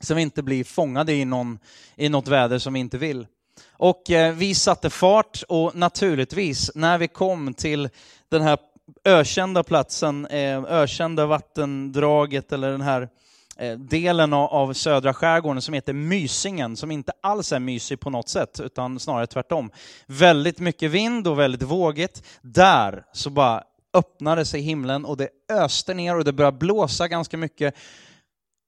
så 0.00 0.14
vi 0.14 0.22
inte 0.22 0.42
blir 0.42 0.64
fångade 0.64 1.12
i, 1.12 1.24
någon, 1.24 1.58
i 1.96 2.08
något 2.08 2.28
väder 2.28 2.58
som 2.58 2.72
vi 2.72 2.80
inte 2.80 2.98
vill. 2.98 3.26
Och 3.70 4.10
eh, 4.10 4.34
vi 4.34 4.54
satte 4.54 4.90
fart 4.90 5.42
och 5.48 5.76
naturligtvis, 5.76 6.70
när 6.74 6.98
vi 6.98 7.08
kom 7.08 7.54
till 7.54 7.88
den 8.28 8.42
här 8.42 8.58
ökända 9.04 9.62
platsen, 9.62 10.26
eh, 10.26 10.64
ökända 10.64 11.26
vattendraget 11.26 12.52
eller 12.52 12.70
den 12.70 12.80
här 12.80 13.08
eh, 13.56 13.78
delen 13.78 14.32
av 14.32 14.72
södra 14.72 15.14
skärgården 15.14 15.62
som 15.62 15.74
heter 15.74 15.92
Mysingen, 15.92 16.76
som 16.76 16.90
inte 16.90 17.12
alls 17.22 17.52
är 17.52 17.58
mysig 17.58 18.00
på 18.00 18.10
något 18.10 18.28
sätt, 18.28 18.60
utan 18.60 19.00
snarare 19.00 19.26
tvärtom. 19.26 19.70
Väldigt 20.06 20.58
mycket 20.58 20.90
vind 20.90 21.28
och 21.28 21.38
väldigt 21.38 21.62
vågigt. 21.62 22.22
Där 22.42 23.04
så 23.12 23.30
bara 23.30 23.64
öppnade 23.94 24.44
sig 24.44 24.60
himlen 24.60 25.04
och 25.04 25.16
det 25.16 25.28
öste 25.52 25.94
ner 25.94 26.16
och 26.16 26.24
det 26.24 26.32
började 26.32 26.58
blåsa 26.58 27.08
ganska 27.08 27.36
mycket. 27.36 27.74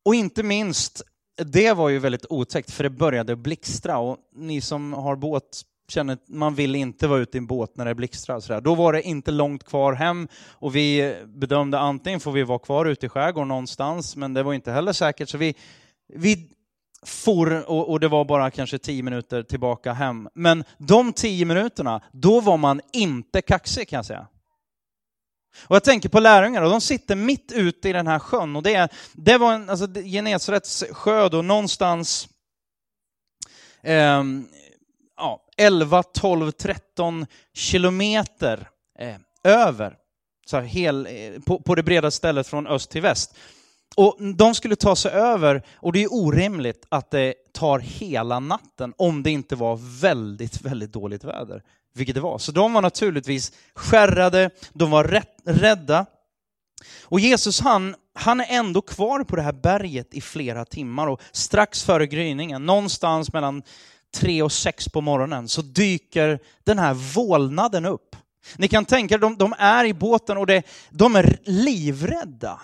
Och 0.04 0.14
inte 0.14 0.42
minst, 0.42 1.02
det 1.44 1.72
var 1.72 1.88
ju 1.88 1.98
väldigt 1.98 2.26
otäckt 2.28 2.70
för 2.70 2.84
det 2.84 2.90
började 2.90 3.36
blixtra 3.36 3.98
och 3.98 4.16
ni 4.34 4.60
som 4.60 4.92
har 4.92 5.16
båt 5.16 5.62
känner 5.90 6.14
att 6.14 6.28
man 6.28 6.54
vill 6.54 6.74
inte 6.74 7.08
vara 7.08 7.20
ute 7.20 7.36
i 7.36 7.38
en 7.38 7.46
båt 7.46 7.76
när 7.76 7.84
det 7.84 7.94
blixtrar. 7.94 8.40
Sådär. 8.40 8.60
Då 8.60 8.74
var 8.74 8.92
det 8.92 9.02
inte 9.02 9.30
långt 9.30 9.64
kvar 9.64 9.92
hem 9.92 10.28
och 10.48 10.76
vi 10.76 11.16
bedömde 11.26 11.78
antingen 11.78 12.20
får 12.20 12.32
vi 12.32 12.42
vara 12.42 12.58
kvar 12.58 12.86
ute 12.86 13.06
i 13.06 13.08
skärgården 13.08 13.48
någonstans, 13.48 14.16
men 14.16 14.34
det 14.34 14.42
var 14.42 14.54
inte 14.54 14.72
heller 14.72 14.92
säkert. 14.92 15.28
Så 15.28 15.38
vi, 15.38 15.54
vi 16.14 16.50
for 17.02 17.70
och, 17.70 17.90
och 17.90 18.00
det 18.00 18.08
var 18.08 18.24
bara 18.24 18.50
kanske 18.50 18.78
tio 18.78 19.02
minuter 19.02 19.42
tillbaka 19.42 19.92
hem. 19.92 20.28
Men 20.34 20.64
de 20.78 21.12
tio 21.12 21.44
minuterna, 21.44 22.00
då 22.12 22.40
var 22.40 22.56
man 22.56 22.80
inte 22.92 23.42
kaxig 23.42 23.88
kan 23.88 23.96
jag 23.96 24.06
säga. 24.06 24.26
Och 25.66 25.76
jag 25.76 25.84
tänker 25.84 26.08
på 26.08 26.20
lärjungarna, 26.20 26.68
de 26.68 26.80
sitter 26.80 27.16
mitt 27.16 27.52
ute 27.52 27.88
i 27.88 27.92
den 27.92 28.06
här 28.06 28.18
sjön 28.18 28.56
och 28.56 28.62
det, 28.62 28.88
det 29.12 29.38
var 29.38 29.52
en, 29.52 29.70
alltså 29.70 29.86
Genesarets 29.86 30.84
sjö 30.92 31.28
då 31.28 31.42
någonstans 31.42 32.28
eh, 33.82 34.24
ja, 35.16 35.46
11, 35.60 36.02
12, 36.02 36.50
13 36.50 37.26
kilometer 37.54 38.68
eh, 38.98 39.16
över 39.44 39.96
så 40.46 40.60
hel, 40.60 41.06
eh, 41.06 41.40
på, 41.46 41.62
på 41.62 41.74
det 41.74 41.82
breda 41.82 42.10
stället 42.10 42.46
från 42.46 42.66
öst 42.66 42.90
till 42.90 43.02
väst. 43.02 43.34
Och 43.96 44.16
de 44.34 44.54
skulle 44.54 44.76
ta 44.76 44.96
sig 44.96 45.12
över 45.12 45.62
och 45.74 45.92
det 45.92 46.02
är 46.02 46.14
orimligt 46.14 46.86
att 46.88 47.10
det 47.10 47.34
tar 47.52 47.78
hela 47.78 48.40
natten 48.40 48.94
om 48.96 49.22
det 49.22 49.30
inte 49.30 49.56
var 49.56 50.00
väldigt, 50.00 50.60
väldigt 50.60 50.92
dåligt 50.92 51.24
väder. 51.24 51.62
Vilket 51.94 52.14
det 52.14 52.20
var. 52.20 52.38
Så 52.38 52.52
de 52.52 52.72
var 52.72 52.82
naturligtvis 52.82 53.52
skärrade, 53.74 54.50
de 54.72 54.90
var 54.90 55.22
rädda. 55.44 56.06
Och 57.02 57.20
Jesus 57.20 57.60
han, 57.60 57.94
han 58.14 58.40
är 58.40 58.46
ändå 58.48 58.82
kvar 58.82 59.24
på 59.24 59.36
det 59.36 59.42
här 59.42 59.52
berget 59.52 60.14
i 60.14 60.20
flera 60.20 60.64
timmar 60.64 61.06
och 61.06 61.20
strax 61.32 61.82
före 61.82 62.06
gryningen, 62.06 62.66
någonstans 62.66 63.32
mellan 63.32 63.62
tre 64.14 64.42
och 64.42 64.52
sex 64.52 64.88
på 64.88 65.00
morgonen 65.00 65.48
så 65.48 65.62
dyker 65.62 66.38
den 66.64 66.78
här 66.78 66.94
vålnaden 66.94 67.84
upp. 67.84 68.16
Ni 68.56 68.68
kan 68.68 68.84
tänka 68.84 69.14
er, 69.14 69.18
de, 69.18 69.36
de 69.36 69.54
är 69.58 69.84
i 69.84 69.94
båten 69.94 70.36
och 70.36 70.46
det, 70.46 70.62
de 70.90 71.16
är 71.16 71.38
livrädda. 71.44 72.60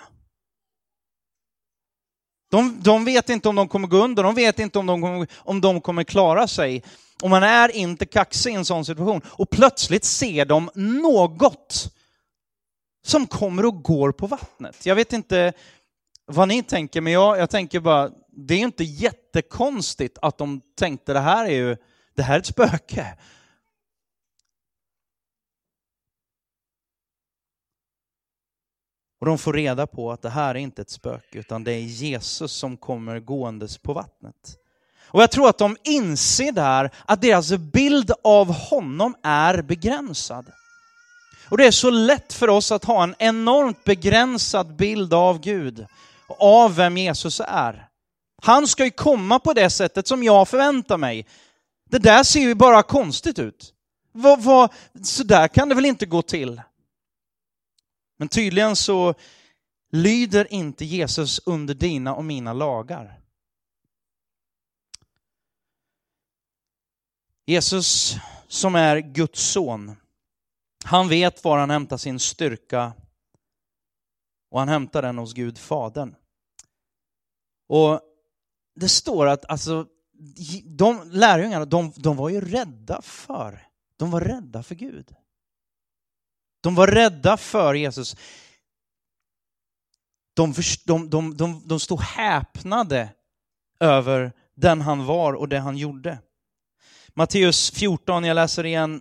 De, 2.51 2.81
de, 2.83 3.05
vet 3.05 3.29
inte 3.29 3.49
om 3.49 3.57
de 3.57 3.69
kommer 3.69 3.89
gå 3.89 3.97
under, 3.97 4.23
de 4.23 4.35
vet 4.35 4.59
inte 4.59 4.79
om 4.79 4.87
de, 4.87 5.03
kommer, 5.03 5.27
om 5.37 5.61
de 5.61 5.81
kommer 5.81 6.05
klara 6.05 6.49
sig. 6.49 6.83
Och 7.23 7.31
man 7.31 7.43
är 7.43 7.77
inte 7.77 8.07
kaxig 8.07 8.53
i 8.53 8.55
en 8.55 8.65
sån 8.65 8.85
situation. 8.85 9.21
Och 9.27 9.51
plötsligt 9.51 10.05
ser 10.05 10.45
de 10.45 10.71
något 10.75 11.93
som 13.07 13.27
kommer 13.27 13.67
och 13.67 13.83
går 13.83 14.13
på 14.13 14.27
vattnet. 14.27 14.87
Jag 14.87 14.95
vet 14.95 15.13
inte 15.13 15.53
vad 16.27 16.49
ni 16.49 16.63
tänker, 16.63 17.01
men 17.01 17.13
jag, 17.13 17.39
jag 17.39 17.51
tänker 17.51 17.81
bara, 17.81 18.11
det 18.37 18.55
är 18.55 18.59
inte 18.59 18.85
jättekonstigt 18.85 20.19
att 20.23 20.39
de 20.39 20.61
tänkte 20.75 21.13
det 21.13 21.21
här 21.21 21.45
är 21.45 21.55
ju, 21.55 21.77
det 22.15 22.23
här 22.23 22.35
är 22.35 22.39
ett 22.39 22.47
spöke. 22.47 23.19
Och 29.21 29.27
de 29.27 29.39
får 29.39 29.53
reda 29.53 29.87
på 29.87 30.13
att 30.13 30.23
det 30.23 30.31
här 30.31 30.55
är 30.55 30.59
inte 30.59 30.83
ett 30.83 30.91
spöke, 30.91 31.39
utan 31.39 31.65
det 31.65 31.73
är 31.73 31.81
Jesus 31.81 32.53
som 32.53 32.77
kommer 32.77 33.21
gåendes 33.21 33.79
på 33.79 33.93
vattnet. 33.93 34.59
Och 35.09 35.23
jag 35.23 35.31
tror 35.31 35.49
att 35.49 35.59
de 35.59 35.77
inser 35.85 36.53
där 36.53 36.91
att 37.05 37.23
deras 37.23 37.53
bild 37.53 38.13
av 38.25 38.53
honom 38.53 39.17
är 39.23 39.63
begränsad. 39.63 40.51
Och 41.49 41.59
det 41.59 41.67
är 41.67 41.71
så 41.71 41.91
lätt 41.91 42.33
för 42.33 42.49
oss 42.49 42.73
att 42.73 42.85
ha 42.85 43.03
en 43.03 43.15
enormt 43.19 43.85
begränsad 43.85 44.77
bild 44.77 45.15
av 45.15 45.41
Gud 45.41 45.87
och 46.27 46.43
av 46.43 46.77
vem 46.77 46.97
Jesus 46.97 47.41
är. 47.41 47.86
Han 48.43 48.67
ska 48.67 48.85
ju 48.85 48.91
komma 48.91 49.39
på 49.39 49.53
det 49.53 49.71
sättet 49.71 50.09
som 50.09 50.23
jag 50.23 50.49
förväntar 50.49 50.99
mig. 50.99 51.27
Det 51.91 51.99
där 51.99 52.25
ser 52.25 52.41
ju 52.41 52.55
bara 52.55 52.83
konstigt 52.83 53.39
ut. 53.39 53.75
Vad, 54.13 54.43
vad, 54.43 54.73
så 55.03 55.25
där 55.25 55.49
kan 55.49 55.69
det 55.69 55.75
väl 55.75 55.85
inte 55.85 56.07
gå 56.07 56.23
till? 56.23 56.63
Men 58.19 58.29
tydligen 58.29 58.77
så 58.77 59.15
lyder 59.93 60.53
inte 60.53 60.85
Jesus 60.85 61.41
under 61.47 61.75
dina 61.75 62.15
och 62.15 62.25
mina 62.25 62.53
lagar. 62.53 63.21
Jesus 67.47 68.17
som 68.49 68.75
är 68.75 68.99
Guds 68.99 69.41
son, 69.41 69.97
han 70.85 71.09
vet 71.09 71.45
var 71.45 71.59
han 71.59 71.71
hämtar 71.71 71.97
sin 71.97 72.19
styrka 72.19 72.93
och 74.51 74.59
han 74.59 74.69
hämtar 74.69 75.03
den 75.03 75.19
hos 75.19 75.35
Gud 75.35 75.59
Fadern. 75.59 76.15
Och 77.69 78.01
det 78.77 78.89
står 78.89 79.27
att 79.27 79.45
alltså, 79.45 79.87
de 80.65 81.11
lärjungarna, 81.11 81.65
de, 81.65 81.93
de 81.97 82.17
var 82.17 82.29
ju 82.29 82.41
rädda 82.41 83.03
för, 83.03 83.67
de 83.97 84.11
var 84.11 84.21
rädda 84.21 84.63
för 84.63 84.75
Gud. 84.75 85.15
De 86.61 86.75
var 86.75 86.87
rädda 86.87 87.37
för 87.37 87.75
Jesus. 87.75 88.17
De, 90.35 90.55
de, 90.85 91.11
de, 91.11 91.37
de, 91.37 91.63
de 91.67 91.81
stod 91.81 92.01
häpnade 92.01 93.09
över 93.81 94.33
den 94.55 94.81
han 94.81 95.05
var 95.07 95.33
och 95.33 95.49
det 95.49 95.59
han 95.59 95.77
gjorde. 95.77 96.19
Matteus 97.15 97.71
14, 97.71 98.25
jag 98.25 98.35
läser 98.35 98.67
igen 98.67 99.01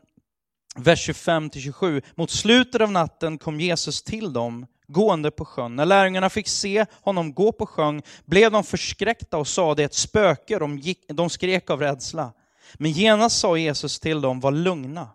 vers 0.75 1.09
25-27. 1.09 2.03
Mot 2.15 2.31
slutet 2.31 2.81
av 2.81 2.91
natten 2.91 3.37
kom 3.37 3.59
Jesus 3.59 4.03
till 4.03 4.33
dem 4.33 4.67
gående 4.87 5.31
på 5.31 5.45
sjön. 5.45 5.75
När 5.75 5.85
lärjungarna 5.85 6.29
fick 6.29 6.47
se 6.47 6.85
honom 7.01 7.33
gå 7.33 7.51
på 7.51 7.65
sjön 7.65 8.01
blev 8.25 8.51
de 8.51 8.63
förskräckta 8.63 9.37
och 9.37 9.47
sa 9.47 9.75
det 9.75 9.83
är 9.83 9.85
ett 9.85 9.93
spöke, 9.93 10.59
de, 10.59 10.77
gick, 10.79 11.05
de 11.07 11.29
skrek 11.29 11.69
av 11.69 11.79
rädsla. 11.79 12.33
Men 12.73 12.91
genast 12.91 13.39
sa 13.39 13.57
Jesus 13.57 13.99
till 13.99 14.21
dem, 14.21 14.39
var 14.39 14.51
lugna, 14.51 15.09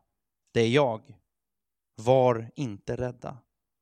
det 0.54 0.60
är 0.60 0.68
jag. 0.68 1.00
Var 1.96 2.50
inte 2.54 2.96
rädda. 2.96 3.36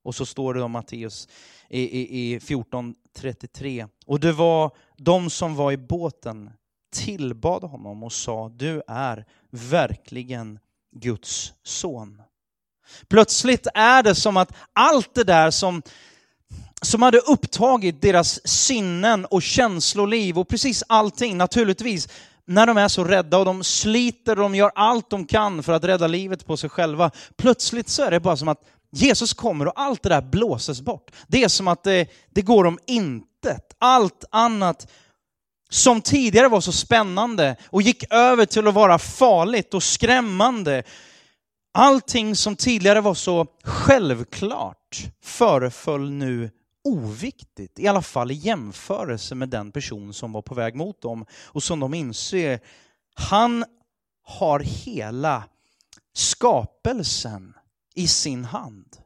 Och 0.05 0.15
så 0.15 0.27
står 0.27 0.55
det 0.55 0.63
om 0.63 0.71
Matteus 0.71 1.29
i, 1.69 1.83
i, 1.83 2.35
i 2.35 2.39
14.33. 2.39 3.89
Och 4.07 4.21
det 4.21 4.33
var 4.33 4.71
de 4.97 5.31
som 5.31 5.55
var 5.55 5.73
i 5.73 5.77
båten 5.77 6.51
tillbad 6.93 7.65
honom 7.65 8.03
och 8.03 8.13
sa, 8.13 8.49
du 8.49 8.83
är 8.87 9.25
verkligen 9.51 10.59
Guds 10.93 11.55
son. 11.63 12.23
Plötsligt 13.09 13.67
är 13.75 14.03
det 14.03 14.15
som 14.15 14.37
att 14.37 14.53
allt 14.73 15.15
det 15.15 15.25
där 15.25 15.51
som, 15.51 15.83
som 16.83 17.03
hade 17.03 17.19
upptagit 17.19 18.03
deras 18.03 18.49
sinnen 18.49 19.25
och 19.25 19.43
känsloliv 19.43 20.39
och 20.39 20.49
precis 20.49 20.83
allting, 20.87 21.37
naturligtvis, 21.37 22.09
när 22.47 22.67
de 22.67 22.77
är 22.77 22.89
så 22.89 23.05
rädda 23.05 23.39
och 23.39 23.45
de 23.45 23.65
sliter 23.65 24.37
och 24.37 24.43
de 24.43 24.55
gör 24.55 24.71
allt 24.75 25.11
de 25.11 25.27
kan 25.27 25.63
för 25.63 25.73
att 25.73 25.85
rädda 25.85 26.07
livet 26.07 26.47
på 26.47 26.57
sig 26.57 26.71
själva, 26.71 27.11
plötsligt 27.37 27.89
så 27.89 28.03
är 28.03 28.11
det 28.11 28.21
bara 28.21 28.37
som 28.37 28.49
att 28.49 28.63
Jesus 28.91 29.35
kommer 29.35 29.67
och 29.67 29.81
allt 29.81 30.03
det 30.03 30.09
där 30.09 30.23
blåses 30.23 30.81
bort. 30.81 31.11
Det 31.27 31.45
är 31.45 31.49
som 31.49 31.69
att 31.69 31.85
det, 31.85 32.09
det 32.31 32.43
går 32.43 32.65
om 32.65 32.79
intet. 32.87 33.77
Allt 33.79 34.25
annat 34.31 34.87
som 35.71 36.01
tidigare 36.01 36.49
var 36.49 36.61
så 36.61 36.73
spännande 36.73 37.57
och 37.67 37.83
gick 37.83 38.13
över 38.13 38.47
till 38.47 38.69
att 38.69 38.75
vara 38.75 38.99
farligt 38.99 39.75
och 39.75 39.83
skrämmande. 39.83 40.83
Allting 41.73 42.37
som 42.37 42.57
tidigare 42.57 43.01
var 43.01 43.15
så 43.15 43.47
självklart 43.63 45.11
föreföll 45.21 46.11
nu 46.11 46.51
oviktigt, 46.85 47.79
i 47.79 47.87
alla 47.87 48.03
fall 48.03 48.31
i 48.31 48.35
jämförelse 48.35 49.35
med 49.35 49.49
den 49.49 49.73
person 49.73 50.15
som 50.15 50.33
var 50.33 50.43
på 50.43 50.55
väg 50.55 50.75
mot 50.75 51.03
dem 51.03 51.27
och 51.33 51.63
som 51.63 51.81
de 51.81 51.95
inser, 51.95 52.61
han 53.15 53.65
har 54.23 54.61
hela 54.61 55.45
skapelsen 56.13 57.55
i 57.95 58.09
sin 58.09 58.45
hand. 58.45 58.97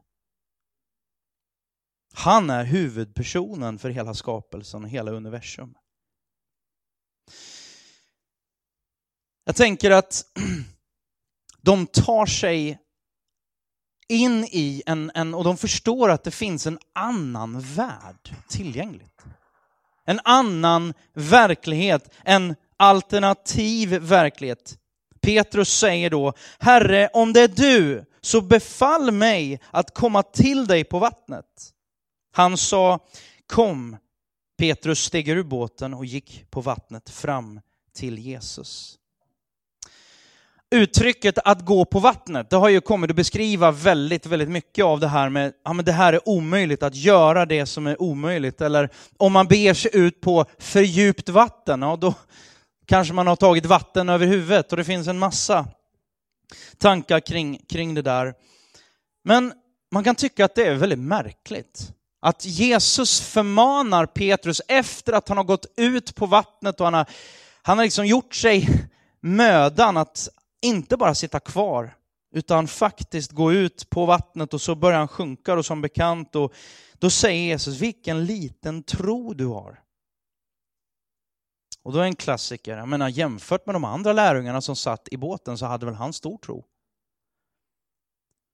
Han 2.13 2.49
är 2.49 2.63
huvudpersonen 2.63 3.79
för 3.79 3.89
hela 3.89 4.13
skapelsen 4.13 4.83
och 4.83 4.89
hela 4.89 5.11
universum. 5.11 5.75
Jag 9.45 9.55
tänker 9.55 9.91
att 9.91 10.25
de 11.63 11.87
tar 11.87 12.25
sig 12.25 12.79
in 14.07 14.43
i 14.51 14.83
en, 14.85 15.11
en, 15.13 15.33
och 15.33 15.43
de 15.43 15.57
förstår 15.57 16.09
att 16.09 16.23
det 16.23 16.31
finns 16.31 16.67
en 16.67 16.79
annan 16.95 17.61
värld 17.61 18.35
tillgängligt. 18.47 19.21
En 20.05 20.19
annan 20.23 20.93
verklighet, 21.13 22.13
en 22.23 22.55
alternativ 22.77 23.89
verklighet. 23.89 24.77
Petrus 25.21 25.79
säger 25.79 26.09
då, 26.09 26.33
Herre, 26.59 27.09
om 27.13 27.33
det 27.33 27.41
är 27.41 27.47
du, 27.47 28.05
så 28.21 28.41
befall 28.41 29.11
mig 29.11 29.59
att 29.71 29.93
komma 29.93 30.23
till 30.23 30.67
dig 30.67 30.83
på 30.83 30.99
vattnet. 30.99 31.73
Han 32.31 32.57
sa, 32.57 32.99
kom. 33.47 33.97
Petrus 34.57 34.99
steg 34.99 35.29
ur 35.29 35.43
båten 35.43 35.93
och 35.93 36.05
gick 36.05 36.51
på 36.51 36.61
vattnet 36.61 37.09
fram 37.09 37.61
till 37.93 38.19
Jesus. 38.19 38.99
Uttrycket 40.73 41.37
att 41.37 41.65
gå 41.65 41.85
på 41.85 41.99
vattnet, 41.99 42.49
det 42.49 42.55
har 42.55 42.69
ju 42.69 42.81
kommit 42.81 43.09
att 43.09 43.15
beskriva 43.15 43.71
väldigt, 43.71 44.25
väldigt 44.25 44.49
mycket 44.49 44.85
av 44.85 44.99
det 44.99 45.07
här 45.07 45.29
med, 45.29 45.53
ja 45.63 45.73
men 45.73 45.85
det 45.85 45.91
här 45.91 46.13
är 46.13 46.29
omöjligt, 46.29 46.83
att 46.83 46.95
göra 46.95 47.45
det 47.45 47.65
som 47.65 47.87
är 47.87 48.01
omöjligt. 48.01 48.61
Eller 48.61 48.89
om 49.17 49.33
man 49.33 49.47
beger 49.47 49.73
sig 49.73 49.91
ut 49.93 50.21
på 50.21 50.45
för 50.59 50.81
djupt 50.81 51.29
vatten, 51.29 51.81
ja 51.81 51.95
då 51.95 52.13
kanske 52.85 53.13
man 53.13 53.27
har 53.27 53.35
tagit 53.35 53.65
vatten 53.65 54.09
över 54.09 54.25
huvudet 54.25 54.71
och 54.71 54.77
det 54.77 54.83
finns 54.83 55.07
en 55.07 55.19
massa 55.19 55.67
tankar 56.77 57.19
kring, 57.19 57.61
kring 57.69 57.93
det 57.93 58.01
där. 58.01 58.33
Men 59.23 59.53
man 59.91 60.03
kan 60.03 60.15
tycka 60.15 60.45
att 60.45 60.55
det 60.55 60.67
är 60.67 60.73
väldigt 60.73 60.99
märkligt 60.99 61.91
att 62.21 62.45
Jesus 62.45 63.21
förmanar 63.21 64.05
Petrus 64.05 64.61
efter 64.67 65.13
att 65.13 65.29
han 65.29 65.37
har 65.37 65.43
gått 65.43 65.65
ut 65.77 66.15
på 66.15 66.25
vattnet 66.25 66.79
och 66.79 66.85
han 66.85 66.93
har, 66.93 67.05
han 67.61 67.77
har 67.77 67.85
liksom 67.85 68.05
gjort 68.05 68.35
sig 68.35 68.69
mödan 69.21 69.97
att 69.97 70.29
inte 70.63 70.97
bara 70.97 71.15
sitta 71.15 71.39
kvar, 71.39 71.95
utan 72.35 72.67
faktiskt 72.67 73.31
gå 73.31 73.53
ut 73.53 73.89
på 73.89 74.05
vattnet 74.05 74.53
och 74.53 74.61
så 74.61 74.75
börjar 74.75 74.97
han 74.99 75.07
sjunka 75.07 75.53
och 75.53 75.65
som 75.65 75.81
bekant 75.81 76.35
och 76.35 76.53
då 76.93 77.09
säger 77.09 77.43
Jesus, 77.43 77.79
vilken 77.79 78.25
liten 78.25 78.83
tro 78.83 79.33
du 79.33 79.45
har. 79.45 79.79
Och 81.83 81.93
då 81.93 81.99
är 81.99 82.03
en 82.03 82.15
klassiker, 82.15 82.77
jag 82.77 82.87
menar 82.87 83.09
jämfört 83.09 83.65
med 83.65 83.75
de 83.75 83.83
andra 83.83 84.13
lärjungarna 84.13 84.61
som 84.61 84.75
satt 84.75 85.07
i 85.11 85.17
båten 85.17 85.57
så 85.57 85.65
hade 85.65 85.85
väl 85.85 85.95
han 85.95 86.13
stor 86.13 86.37
tro. 86.37 86.65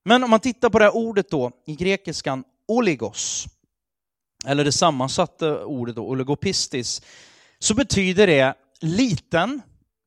Men 0.06 0.24
om 0.24 0.30
man 0.30 0.40
tittar 0.40 0.70
på 0.70 0.80
det 0.80 0.86
här 0.86 0.96
ordet 0.96 1.30
då 1.30 1.52
i 1.66 1.76
grekiskan, 1.76 2.44
oligos, 2.68 3.48
eller 4.46 4.64
det 4.64 4.72
sammansatta 4.72 5.66
ordet 5.66 5.96
då, 5.96 6.08
oligopistis, 6.08 7.02
så 7.60 7.74
betyder 7.74 8.28
det 8.28 8.54
liten, 8.82 9.62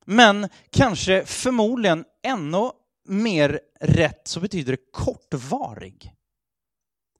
men 0.05 0.49
kanske 0.69 1.25
förmodligen 1.25 2.05
ännu 2.23 2.71
mer 3.07 3.59
rätt 3.79 4.27
så 4.27 4.39
betyder 4.39 4.71
det 4.71 4.91
kortvarig. 4.91 6.13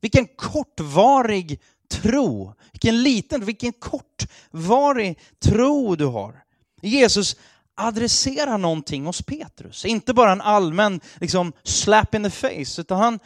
Vilken 0.02 0.28
kortvarig 0.28 1.62
tro, 1.92 2.54
vilken 2.72 3.04
liten, 3.04 3.46
vilken 3.46 3.74
kortvarig 3.74 5.20
tro 5.40 5.96
du 5.96 6.06
har. 6.06 6.44
Jesus 6.82 7.36
adresserar 7.76 8.58
någonting 8.58 9.06
hos 9.06 9.22
Petrus, 9.22 9.86
inte 9.86 10.14
bara 10.14 10.32
en 10.32 10.42
allmän 10.42 11.02
liksom, 11.20 11.54
slap 11.64 12.16
in 12.16 12.24
the 12.24 12.30
face, 12.30 12.82
utan 12.82 13.00
han, 13.00 13.20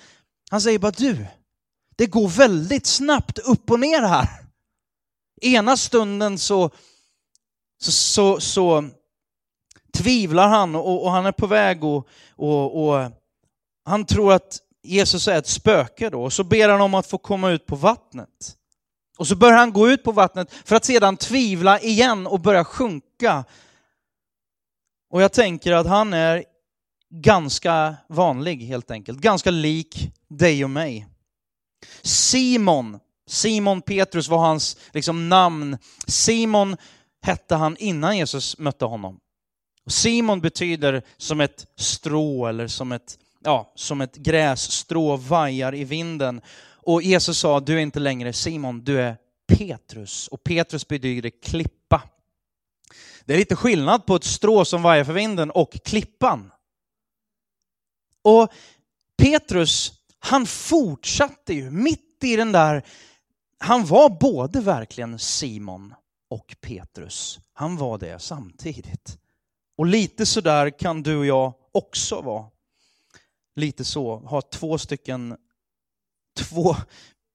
han 0.50 0.62
säger 0.62 0.80
bara 0.80 0.91
du, 0.91 1.26
det 1.96 2.06
går 2.06 2.28
väldigt 2.28 2.86
snabbt 2.86 3.38
upp 3.38 3.72
och 3.72 3.80
ner 3.80 4.02
här. 4.02 4.46
Ena 5.41 5.78
stunden 5.78 6.38
så, 6.38 6.72
så, 7.82 7.91
så, 7.91 8.39
så 8.39 8.89
tvivlar 9.98 10.48
han 10.48 10.76
och, 10.76 11.04
och, 11.04 11.12
han 11.12 11.26
är 11.26 11.32
på 11.32 11.48
väg 11.48 11.84
och, 11.84 12.08
och, 12.36 12.88
och 12.88 13.12
han 13.86 14.06
tror 14.06 14.34
att 14.34 14.60
Jesus 14.84 15.28
är 15.28 15.38
ett 15.38 15.48
spöke 15.48 16.10
då. 16.10 16.24
Och 16.24 16.34
så 16.34 16.44
ber 16.44 16.70
han 16.70 16.82
om 16.82 16.94
att 16.94 17.08
få 17.08 17.18
komma 17.18 17.50
ut 17.50 17.66
på 17.66 17.76
vattnet. 17.76 18.58
Och 19.18 19.28
så 19.28 19.36
börjar 19.36 19.58
han 19.58 19.74
gå 19.74 19.90
ut 19.90 20.04
på 20.04 20.12
vattnet 20.12 20.54
för 20.66 20.76
att 20.76 20.86
sedan 20.86 21.18
tvivla 21.18 21.80
igen 21.80 22.28
och 22.28 22.40
börja 22.40 22.66
sjunka. 22.66 23.46
Och 25.10 25.22
jag 25.22 25.34
tänker 25.34 25.74
att 25.74 25.88
han 25.88 26.14
är 26.14 26.44
ganska 27.10 27.96
vanlig 28.08 28.58
helt 28.58 28.92
enkelt. 28.92 29.20
Ganska 29.20 29.52
lik 29.52 30.12
dig 30.28 30.64
och 30.64 30.70
mig. 30.70 31.08
Simon, 32.02 33.00
Simon 33.28 33.82
Petrus 33.82 34.30
var 34.30 34.38
hans 34.38 34.78
liksom, 34.92 35.30
namn. 35.30 35.78
Simon 36.08 36.78
hette 37.22 37.56
han 37.56 37.78
innan 37.78 38.18
Jesus 38.18 38.58
mötte 38.58 38.86
honom. 38.86 39.20
Simon 39.88 40.41
betyder 40.41 41.02
som 41.17 41.41
ett 41.41 41.67
strå 41.76 42.47
eller 42.47 42.67
som 42.67 42.91
ett, 42.91 43.19
ja, 43.43 43.71
som 43.76 44.02
ett 44.02 44.15
grässtrå 44.15 45.15
vajar 45.15 45.76
i 45.76 45.84
vinden. 45.84 46.41
Och 46.69 47.02
Jesus 47.02 47.39
sa, 47.39 47.60
du 47.60 47.73
är 47.73 47.80
inte 47.80 48.00
längre 48.00 48.34
Simon, 48.34 48.84
du 48.84 49.02
är 49.02 49.17
Petrus. 49.47 50.28
Och 50.28 50.43
Petrus 50.43 50.88
betyder 50.88 51.30
klippa. 51.30 52.04
Det 53.26 53.34
är 53.34 53.38
lite 53.38 53.56
skillnad 53.56 54.06
på 54.06 54.15
ett 54.15 54.23
strå 54.23 54.65
som 54.65 54.82
vajar 54.82 55.04
för 55.04 55.13
vinden 55.13 55.52
och 55.52 55.71
klippan. 55.86 56.52
Och 58.21 58.50
Petrus, 59.17 59.93
han 60.19 60.45
fortsatte 60.45 61.54
ju 61.54 61.71
mitt 61.71 62.23
i 62.23 62.36
den 62.36 62.52
där, 62.52 62.86
han 63.58 63.86
var 63.86 64.10
både 64.10 64.62
verkligen 64.62 65.19
Simon 65.19 65.93
och 66.30 66.56
Petrus. 66.62 67.39
Han 67.54 67.78
var 67.78 67.97
det 67.97 68.19
samtidigt. 68.19 69.17
Och 69.78 69.86
lite 69.86 70.26
sådär 70.26 70.80
kan 70.80 71.04
du 71.04 71.18
och 71.18 71.26
jag 71.26 71.54
också 71.72 72.22
vara. 72.22 72.46
Lite 73.56 73.86
så, 73.86 74.16
ha 74.16 74.42
två 74.42 74.78
stycken, 74.78 75.38
två 76.38 76.76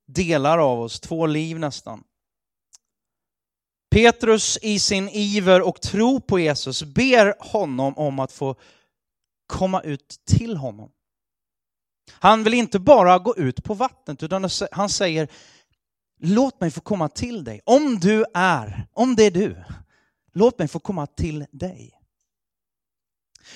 delar 0.06 0.58
av 0.58 0.80
oss, 0.80 1.00
två 1.00 1.26
liv 1.26 1.58
nästan. 1.58 2.04
Petrus 3.90 4.58
i 4.62 4.78
sin 4.78 5.08
iver 5.08 5.62
och 5.62 5.80
tro 5.80 6.20
på 6.20 6.38
Jesus 6.38 6.82
ber 6.82 7.34
honom 7.52 7.98
om 7.98 8.18
att 8.18 8.32
få 8.32 8.54
komma 9.46 9.80
ut 9.80 10.20
till 10.26 10.56
honom. 10.56 10.90
Han 12.10 12.44
vill 12.44 12.54
inte 12.54 12.78
bara 12.78 13.18
gå 13.18 13.36
ut 13.36 13.64
på 13.64 13.74
vattnet, 13.74 14.22
utan 14.22 14.48
han 14.72 14.88
säger 14.88 15.28
låt 16.20 16.60
mig 16.60 16.70
få 16.70 16.80
komma 16.80 17.08
till 17.08 17.44
dig. 17.44 17.60
Om 17.64 17.98
du 17.98 18.24
är, 18.34 18.86
om 18.92 19.16
det 19.16 19.24
är 19.24 19.30
du, 19.30 19.64
låt 20.32 20.58
mig 20.58 20.68
få 20.68 20.78
komma 20.78 21.06
till 21.06 21.46
dig. 21.50 22.01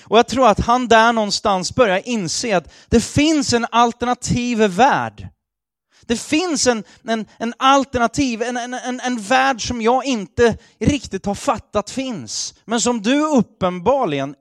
Och 0.03 0.17
jag 0.17 0.27
tror 0.27 0.47
att 0.47 0.59
han 0.59 0.87
där 0.87 1.13
någonstans 1.13 1.75
börjar 1.75 2.01
inse 2.05 2.57
att 2.57 2.73
det 2.87 3.01
finns 3.01 3.53
en 3.53 3.65
alternativ 3.71 4.57
värld. 4.57 5.29
Det 6.05 6.17
finns 6.21 6.67
en, 6.67 6.83
en, 7.03 7.25
en 7.37 7.53
alternativ, 7.57 8.41
en, 8.41 8.57
en, 8.57 8.73
en, 8.73 8.99
en 8.99 9.21
värld 9.21 9.67
som 9.67 9.81
jag 9.81 10.05
inte 10.05 10.57
riktigt 10.79 11.25
har 11.25 11.35
fattat 11.35 11.89
finns, 11.89 12.53
men 12.65 12.81
som 12.81 13.01
du 13.01 13.21
uppenbarligen 13.21 14.35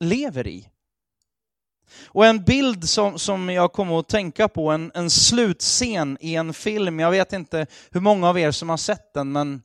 lever 0.00 0.46
i. 0.46 0.68
Och 2.06 2.26
en 2.26 2.44
bild 2.44 2.88
som, 2.88 3.18
som 3.18 3.50
jag 3.50 3.72
kommer 3.72 3.98
att 3.98 4.08
tänka 4.08 4.48
på, 4.48 4.70
en, 4.70 4.90
en 4.94 5.10
slutscen 5.10 6.18
i 6.20 6.34
en 6.34 6.54
film, 6.54 7.00
jag 7.00 7.10
vet 7.10 7.32
inte 7.32 7.66
hur 7.90 8.00
många 8.00 8.28
av 8.28 8.38
er 8.38 8.50
som 8.50 8.68
har 8.68 8.76
sett 8.76 9.14
den, 9.14 9.32
men 9.32 9.62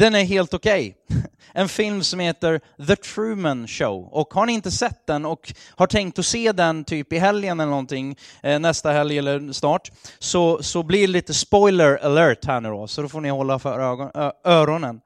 den 0.00 0.14
är 0.14 0.24
helt 0.24 0.54
okej. 0.54 0.96
Okay. 1.08 1.22
En 1.52 1.68
film 1.68 2.02
som 2.02 2.20
heter 2.20 2.60
The 2.86 2.96
Truman 2.96 3.68
Show. 3.68 4.08
Och 4.12 4.34
har 4.34 4.46
ni 4.46 4.52
inte 4.52 4.70
sett 4.70 5.06
den 5.06 5.26
och 5.26 5.52
har 5.76 5.86
tänkt 5.86 6.18
att 6.18 6.26
se 6.26 6.52
den 6.52 6.84
typ 6.84 7.12
i 7.12 7.18
helgen 7.18 7.60
eller 7.60 7.70
någonting, 7.70 8.16
eh, 8.42 8.58
nästa 8.58 8.92
helg 8.92 9.18
eller 9.18 9.52
snart, 9.52 9.90
så, 10.18 10.62
så 10.62 10.82
blir 10.82 11.00
det 11.00 11.06
lite 11.06 11.34
spoiler 11.34 12.04
alert 12.04 12.44
här 12.44 12.60
nu 12.60 12.68
då, 12.68 12.86
så 12.86 13.02
då 13.02 13.08
får 13.08 13.20
ni 13.20 13.28
hålla 13.28 13.58
för 13.58 13.80
ögon, 13.80 14.10
ö, 14.14 14.32
öronen. 14.44 15.00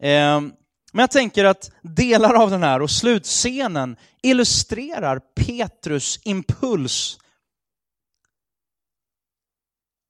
Ehm, 0.00 0.52
men 0.92 1.02
jag 1.02 1.10
tänker 1.10 1.44
att 1.44 1.70
delar 1.82 2.34
av 2.34 2.50
den 2.50 2.62
här 2.62 2.82
och 2.82 2.90
slutscenen 2.90 3.96
illustrerar 4.22 5.20
Petrus 5.36 6.20
impuls. 6.24 7.18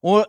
Och 0.02 0.26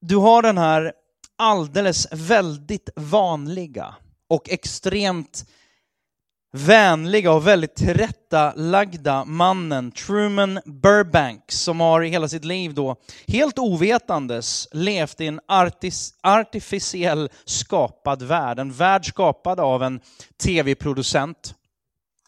du 0.00 0.16
har 0.16 0.42
den 0.42 0.58
här 0.58 0.92
alldeles 1.38 2.06
väldigt 2.12 2.90
vanliga 2.96 3.94
och 4.28 4.48
extremt 4.50 5.44
vänliga 6.52 7.32
och 7.32 7.46
väldigt 7.46 7.74
tillrättalagda 7.76 9.24
mannen 9.24 9.92
Truman 9.92 10.60
Burbank 10.64 11.52
som 11.52 11.80
har 11.80 12.02
i 12.02 12.08
hela 12.08 12.28
sitt 12.28 12.44
liv 12.44 12.74
då 12.74 12.96
helt 13.26 13.58
ovetandes 13.58 14.68
levt 14.72 15.20
i 15.20 15.26
en 15.26 15.40
artis, 15.48 16.14
artificiell 16.22 17.30
skapad 17.44 18.22
värld. 18.22 18.58
En 18.58 18.72
värld 18.72 19.06
skapad 19.06 19.60
av 19.60 19.82
en 19.82 20.00
tv-producent. 20.42 21.54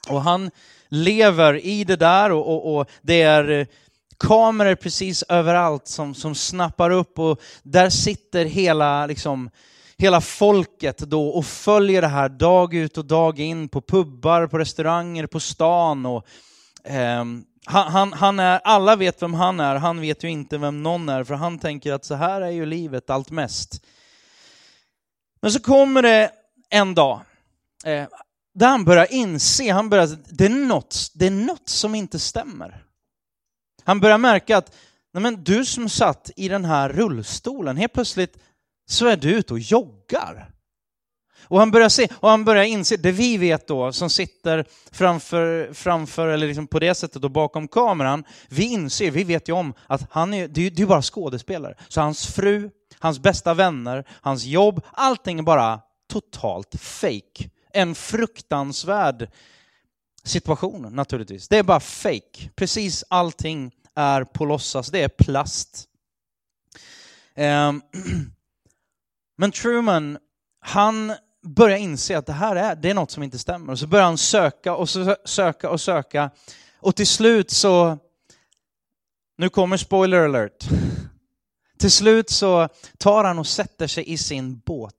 Och 0.09 0.23
han 0.23 0.51
lever 0.89 1.67
i 1.67 1.85
det 1.85 1.97
där 1.97 2.33
och, 2.33 2.49
och, 2.49 2.77
och 2.77 2.91
det 3.03 3.23
är 3.23 3.67
kameror 4.21 4.75
precis 4.75 5.25
överallt 5.29 5.89
som, 5.89 6.15
som 6.15 6.35
snappar 6.35 6.91
upp 6.91 7.19
och 7.19 7.41
där 7.63 7.91
sitter 7.91 8.45
hela 8.45 9.07
liksom, 9.07 9.51
hela 9.99 10.21
folket 10.21 10.99
då 10.99 11.29
och 11.29 11.47
följer 11.47 12.03
det 12.03 12.09
här 12.09 12.29
dag 12.29 12.75
ut 12.75 12.99
och 12.99 13.05
dag 13.05 13.39
in 13.39 13.69
på 13.69 13.81
pubbar, 13.81 14.47
på 14.47 14.59
restauranger, 14.59 15.27
på 15.27 15.41
stan. 15.41 16.07
Och, 16.07 16.27
eh, 16.85 17.25
han, 17.67 17.93
han, 17.93 18.13
han, 18.13 18.39
är, 18.39 18.61
alla 18.65 18.97
vet 18.97 19.23
vem 19.23 19.35
han 19.35 19.61
är, 19.61 19.77
han 19.77 20.01
vet 20.01 20.25
ju 20.25 20.29
inte 20.29 20.59
vem 20.59 20.83
någon 20.83 21.09
är, 21.09 21.25
för 21.25 21.35
han 21.35 21.59
tänker 21.59 21.93
att 21.93 22.05
så 22.05 22.15
här 22.15 22.41
är 22.41 22.51
ju 22.51 22.67
livet 22.67 23.11
allt 23.11 23.31
mest. 23.31 23.85
Men 25.43 25.53
så 25.53 25.61
kommer 25.61 26.03
det 26.03 26.31
en 26.71 26.95
dag 26.95 27.21
eh, 27.85 28.07
där 28.55 28.67
han 28.67 28.85
börjar 28.85 29.13
inse, 29.13 29.73
han 29.73 29.91
börjar, 29.91 30.09
det, 30.29 30.45
är 30.45 30.49
något, 30.49 31.11
det 31.15 31.27
är 31.27 31.31
något 31.31 31.69
som 31.69 31.95
inte 31.95 32.19
stämmer. 32.19 32.85
Han 33.91 34.01
börjar 34.01 34.19
märka 34.19 34.57
att 34.57 34.77
nej 35.13 35.23
men, 35.23 35.45
du 35.45 35.65
som 35.65 35.89
satt 35.89 36.31
i 36.37 36.49
den 36.49 36.65
här 36.65 36.89
rullstolen, 36.89 37.77
helt 37.77 37.93
plötsligt 37.93 38.39
så 38.89 39.07
är 39.07 39.17
du 39.17 39.31
ute 39.31 39.53
och 39.53 39.59
joggar. 39.59 40.51
Och 41.43 41.59
han 41.59 41.71
börjar, 41.71 41.89
se, 41.89 42.09
och 42.13 42.29
han 42.31 42.45
börjar 42.45 42.65
inse, 42.65 42.97
det 42.97 43.13
vi 43.13 43.37
vet 43.37 43.67
då, 43.67 43.93
som 43.93 44.11
sitter 44.11 44.65
framför, 44.91 45.73
framför 45.73 46.29
eller 46.29 46.47
liksom 46.47 46.67
på 46.67 46.79
det 46.79 46.95
sättet 46.95 47.25
och 47.25 47.31
bakom 47.31 47.69
kameran, 47.69 48.25
vi 48.49 48.65
inser, 48.65 49.11
vi 49.11 49.25
vet 49.25 49.49
ju 49.49 49.53
om 49.53 49.75
att 49.87 50.07
han 50.11 50.35
är, 50.35 50.49
det 50.49 50.67
är 50.67 50.71
ju 50.71 50.87
bara 50.87 51.03
skådespelare. 51.03 51.75
Så 51.89 52.01
hans 52.01 52.27
fru, 52.27 52.71
hans 52.99 53.19
bästa 53.19 53.55
vänner, 53.55 54.05
hans 54.11 54.45
jobb, 54.45 54.81
allting 54.93 55.39
är 55.39 55.43
bara 55.43 55.81
totalt 56.13 56.75
fake. 56.81 57.51
En 57.73 57.95
fruktansvärd 57.95 59.29
situation 60.25 60.95
naturligtvis. 60.95 61.49
Det 61.49 61.59
är 61.59 61.63
bara 61.63 61.81
fake. 61.81 62.51
Precis 62.55 63.05
allting 63.09 63.73
är 63.97 64.25
på 64.25 64.45
låtsas, 64.45 64.89
det 64.89 65.03
är 65.03 65.09
plast. 65.09 65.89
Ehm, 67.35 67.83
men 69.39 69.53
Truman, 69.53 70.19
han 70.61 71.13
börjar 71.43 71.77
inse 71.77 72.19
att 72.19 72.27
det 72.27 72.33
här 72.33 72.57
är, 72.57 72.75
det 72.75 72.91
är 72.91 72.95
något 72.95 73.11
som 73.11 73.23
inte 73.23 73.39
stämmer. 73.39 73.73
Och 73.73 73.79
så 73.79 73.87
börjar 73.87 74.05
han 74.05 74.19
söka 74.19 74.75
och 74.75 74.89
söka 75.25 75.71
och 75.71 75.81
söka. 75.81 76.31
Och 76.81 76.97
till 76.97 77.07
slut 77.07 77.51
så, 77.51 77.99
nu 79.39 79.49
kommer 79.49 79.77
spoiler 79.77 80.25
alert. 80.25 80.69
Till 81.79 81.91
slut 81.91 82.31
så 82.31 82.69
tar 82.99 83.25
han 83.25 83.39
och 83.39 83.47
sätter 83.47 83.87
sig 83.87 84.13
i 84.13 84.19
sin 84.19 84.59
båt. 84.59 84.95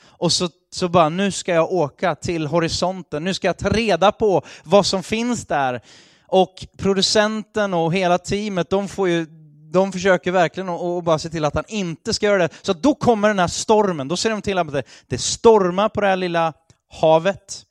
Och 0.00 0.32
så, 0.32 0.48
så 0.70 0.88
bara, 0.88 1.08
nu 1.08 1.32
ska 1.32 1.54
jag 1.54 1.72
åka 1.72 2.14
till 2.14 2.46
horisonten, 2.46 3.24
nu 3.24 3.34
ska 3.34 3.46
jag 3.46 3.58
ta 3.58 3.68
reda 3.68 4.12
på 4.12 4.42
vad 4.64 4.86
som 4.86 5.02
finns 5.02 5.46
där. 5.46 5.82
Och 6.28 6.66
producenten 6.78 7.74
och 7.74 7.94
hela 7.94 8.18
teamet, 8.18 8.70
de 8.70 8.88
får 8.88 9.08
ju 9.08 9.26
de 9.72 9.92
försöker 9.92 10.32
verkligen 10.32 10.68
att 10.68 11.04
bara 11.04 11.18
se 11.18 11.28
till 11.28 11.44
att 11.44 11.54
han 11.54 11.64
inte 11.68 12.14
ska 12.14 12.26
göra 12.26 12.38
det. 12.38 12.48
Så 12.62 12.72
då 12.72 12.94
kommer 12.94 13.28
den 13.28 13.38
här 13.38 13.48
stormen, 13.48 14.08
då 14.08 14.16
ser 14.16 14.30
de 14.30 14.42
till 14.42 14.58
att 14.58 14.72
det, 14.72 14.82
det 15.06 15.18
stormar 15.18 15.88
på 15.88 16.00
det 16.00 16.06
här 16.06 16.16
lilla 16.16 16.52
havet. 16.92 17.64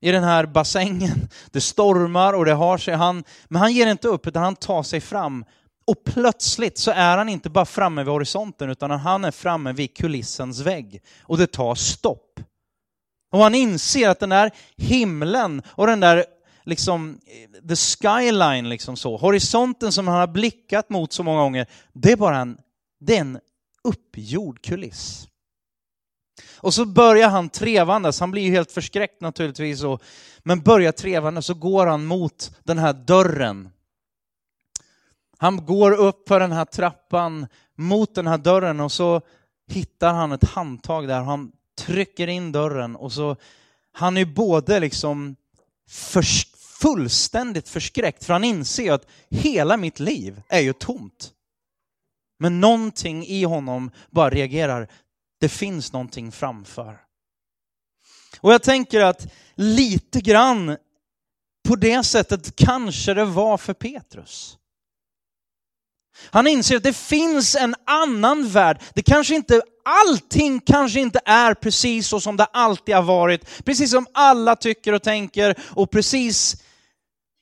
I 0.00 0.10
den 0.10 0.24
här 0.24 0.46
bassängen. 0.46 1.28
Det 1.50 1.60
stormar 1.60 2.32
och 2.32 2.44
det 2.44 2.52
har 2.52 2.78
sig. 2.78 2.94
Han, 2.94 3.24
men 3.48 3.60
han 3.60 3.72
ger 3.72 3.86
inte 3.86 4.08
upp 4.08 4.26
utan 4.26 4.42
han 4.42 4.56
tar 4.56 4.82
sig 4.82 5.00
fram. 5.00 5.44
Och 5.86 6.04
plötsligt 6.04 6.78
så 6.78 6.90
är 6.90 7.18
han 7.18 7.28
inte 7.28 7.50
bara 7.50 7.64
framme 7.64 8.02
vid 8.02 8.12
horisonten 8.12 8.70
utan 8.70 8.90
han 8.90 9.24
är 9.24 9.30
framme 9.30 9.72
vid 9.72 9.96
kulissens 9.96 10.60
vägg. 10.60 11.02
Och 11.22 11.38
det 11.38 11.46
tar 11.46 11.74
stopp. 11.74 12.40
Och 13.32 13.38
han 13.38 13.54
inser 13.54 14.08
att 14.08 14.20
den 14.20 14.28
där 14.28 14.50
himlen 14.76 15.62
och 15.66 15.86
den 15.86 16.00
där 16.00 16.24
liksom, 16.64 17.20
eh, 17.26 17.68
the 17.68 17.76
skyline, 17.76 18.68
liksom 18.68 18.96
så. 18.96 19.16
horisonten 19.16 19.92
som 19.92 20.08
han 20.08 20.16
har 20.16 20.26
blickat 20.26 20.90
mot 20.90 21.12
så 21.12 21.22
många 21.22 21.40
gånger, 21.40 21.66
det 21.92 22.12
är 22.12 22.16
bara 22.16 22.38
en, 22.38 22.58
det 23.00 23.16
är 23.16 23.20
en 23.20 23.38
uppgjord 23.84 24.62
kuliss. 24.62 25.28
Och 26.56 26.74
så 26.74 26.84
börjar 26.84 27.28
han 27.28 27.48
trevandes, 27.48 28.20
han 28.20 28.30
blir 28.30 28.42
ju 28.42 28.50
helt 28.50 28.72
förskräckt 28.72 29.20
naturligtvis, 29.20 29.82
och, 29.82 30.02
men 30.42 30.60
börjar 30.60 30.92
trevandes 30.92 31.46
så 31.46 31.54
går 31.54 31.86
han 31.86 32.04
mot 32.04 32.56
den 32.64 32.78
här 32.78 32.92
dörren. 32.92 33.70
Han 35.38 35.66
går 35.66 35.92
upp 35.92 36.28
för 36.28 36.40
den 36.40 36.52
här 36.52 36.64
trappan 36.64 37.46
mot 37.76 38.14
den 38.14 38.26
här 38.26 38.38
dörren 38.38 38.80
och 38.80 38.92
så 38.92 39.20
hittar 39.68 40.14
han 40.14 40.32
ett 40.32 40.44
handtag 40.44 41.08
där, 41.08 41.20
han 41.20 41.52
trycker 41.78 42.26
in 42.26 42.52
dörren 42.52 42.96
och 42.96 43.12
så, 43.12 43.36
han 43.92 44.16
är 44.16 44.24
både 44.24 44.80
liksom 44.80 45.36
först 45.88 46.51
fullständigt 46.82 47.68
förskräckt, 47.68 48.24
för 48.24 48.32
han 48.32 48.44
inser 48.44 48.92
att 48.92 49.06
hela 49.30 49.76
mitt 49.76 50.00
liv 50.00 50.42
är 50.48 50.60
ju 50.60 50.72
tomt. 50.72 51.32
Men 52.38 52.60
någonting 52.60 53.26
i 53.26 53.44
honom 53.44 53.90
bara 54.10 54.30
reagerar, 54.30 54.88
det 55.40 55.48
finns 55.48 55.92
någonting 55.92 56.32
framför. 56.32 56.98
Och 58.40 58.52
jag 58.52 58.62
tänker 58.62 59.00
att 59.00 59.32
lite 59.54 60.20
grann 60.20 60.76
på 61.68 61.76
det 61.76 62.04
sättet 62.04 62.56
kanske 62.56 63.14
det 63.14 63.24
var 63.24 63.58
för 63.58 63.74
Petrus. 63.74 64.58
Han 66.30 66.46
inser 66.46 66.76
att 66.76 66.82
det 66.82 66.96
finns 66.96 67.54
en 67.54 67.74
annan 67.86 68.48
värld. 68.48 68.80
Det 68.94 69.02
kanske 69.02 69.34
inte, 69.34 69.62
allting 69.84 70.60
kanske 70.60 71.00
inte 71.00 71.20
är 71.24 71.54
precis 71.54 72.08
så 72.08 72.20
som 72.20 72.36
det 72.36 72.44
alltid 72.44 72.94
har 72.94 73.02
varit. 73.02 73.64
Precis 73.64 73.90
som 73.90 74.06
alla 74.14 74.56
tycker 74.56 74.92
och 74.92 75.02
tänker 75.02 75.58
och 75.70 75.90
precis 75.90 76.62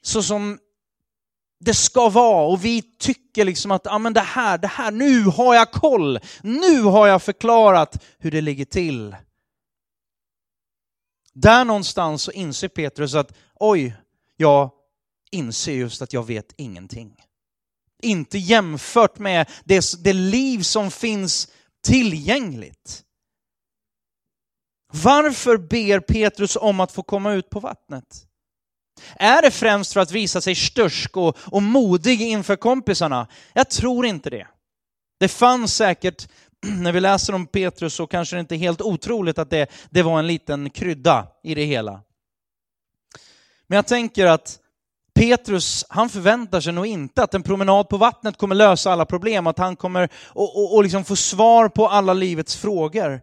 så 0.02 0.22
som 0.22 0.58
det 1.60 1.74
ska 1.74 2.08
vara 2.08 2.46
och 2.46 2.64
vi 2.64 2.82
tycker 2.82 3.44
liksom 3.44 3.70
att 3.70 3.86
ah, 3.86 3.98
men 3.98 4.12
det 4.12 4.20
här, 4.20 4.58
det 4.58 4.66
här, 4.66 4.90
nu 4.90 5.24
har 5.24 5.54
jag 5.54 5.70
koll, 5.70 6.18
nu 6.42 6.82
har 6.82 7.06
jag 7.06 7.22
förklarat 7.22 8.04
hur 8.18 8.30
det 8.30 8.40
ligger 8.40 8.64
till. 8.64 9.16
Där 11.32 11.64
någonstans 11.64 12.22
så 12.22 12.32
inser 12.32 12.68
Petrus 12.68 13.14
att 13.14 13.32
oj, 13.54 13.96
jag 14.36 14.70
inser 15.30 15.72
just 15.72 16.02
att 16.02 16.12
jag 16.12 16.26
vet 16.26 16.54
ingenting. 16.56 17.16
Inte 18.02 18.38
jämfört 18.38 19.18
med 19.18 19.50
det, 19.64 20.04
det 20.04 20.12
liv 20.12 20.62
som 20.62 20.90
finns 20.90 21.48
tillgängligt. 21.84 23.04
Varför 24.92 25.56
ber 25.56 26.00
Petrus 26.00 26.56
om 26.56 26.80
att 26.80 26.92
få 26.92 27.02
komma 27.02 27.32
ut 27.32 27.50
på 27.50 27.60
vattnet? 27.60 28.26
Är 29.16 29.42
det 29.42 29.50
främst 29.50 29.92
för 29.92 30.00
att 30.00 30.10
visa 30.10 30.40
sig 30.40 30.54
störsk 30.54 31.16
och, 31.16 31.36
och 31.46 31.62
modig 31.62 32.22
inför 32.22 32.56
kompisarna? 32.56 33.26
Jag 33.52 33.70
tror 33.70 34.06
inte 34.06 34.30
det. 34.30 34.46
Det 35.20 35.28
fanns 35.28 35.74
säkert, 35.74 36.28
när 36.66 36.92
vi 36.92 37.00
läser 37.00 37.34
om 37.34 37.46
Petrus 37.46 37.94
så 37.94 38.06
kanske 38.06 38.36
det 38.36 38.40
inte 38.40 38.54
är 38.54 38.58
helt 38.58 38.80
otroligt 38.80 39.38
att 39.38 39.50
det, 39.50 39.66
det 39.90 40.02
var 40.02 40.18
en 40.18 40.26
liten 40.26 40.70
krydda 40.70 41.26
i 41.42 41.54
det 41.54 41.64
hela. 41.64 42.00
Men 43.66 43.76
jag 43.76 43.86
tänker 43.86 44.26
att 44.26 44.58
Petrus, 45.14 45.84
han 45.88 46.08
förväntar 46.08 46.60
sig 46.60 46.72
nog 46.72 46.86
inte 46.86 47.22
att 47.22 47.34
en 47.34 47.42
promenad 47.42 47.88
på 47.88 47.96
vattnet 47.96 48.36
kommer 48.36 48.54
lösa 48.54 48.92
alla 48.92 49.06
problem, 49.06 49.46
att 49.46 49.58
han 49.58 49.76
kommer 49.76 50.08
och, 50.26 50.56
och, 50.56 50.74
och 50.74 50.82
liksom 50.82 51.04
få 51.04 51.16
svar 51.16 51.68
på 51.68 51.88
alla 51.88 52.14
livets 52.14 52.56
frågor. 52.56 53.20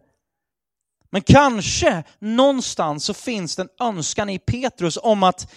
Men 1.10 1.22
kanske 1.22 2.04
någonstans 2.18 3.04
så 3.04 3.14
finns 3.14 3.56
det 3.56 3.62
en 3.62 3.86
önskan 3.86 4.30
i 4.30 4.38
Petrus 4.38 4.98
om 5.02 5.22
att, 5.22 5.52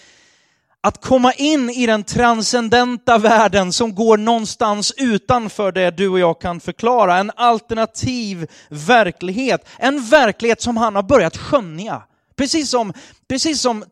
att 0.81 1.01
komma 1.01 1.33
in 1.33 1.69
i 1.69 1.85
den 1.85 2.03
transcendenta 2.03 3.17
världen 3.17 3.73
som 3.73 3.95
går 3.95 4.17
någonstans 4.17 4.93
utanför 4.97 5.71
det 5.71 5.91
du 5.91 6.07
och 6.07 6.19
jag 6.19 6.41
kan 6.41 6.59
förklara. 6.59 7.17
En 7.17 7.31
alternativ 7.35 8.47
verklighet. 8.69 9.67
En 9.77 10.05
verklighet 10.05 10.61
som 10.61 10.77
han 10.77 10.95
har 10.95 11.03
börjat 11.03 11.37
skönja. 11.37 12.03
Precis 12.35 12.69
som, 12.69 12.93
precis 13.27 13.61
som 13.61 13.83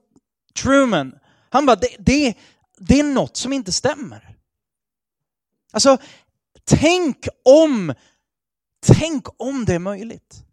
Truman. 0.62 1.16
Han 1.50 1.66
bara, 1.66 1.76
det, 1.76 1.96
det, 2.00 2.34
det 2.78 3.00
är 3.00 3.04
något 3.04 3.38
som 3.38 3.54
inte 3.54 3.72
stämmer. 3.72 4.36
Alltså, 5.72 5.98
tänk 6.64 7.28
om, 7.46 7.94
tänk 8.86 9.26
om 9.38 9.66
det 9.66 9.76
är 9.76 9.80
möjligt. 9.80 10.46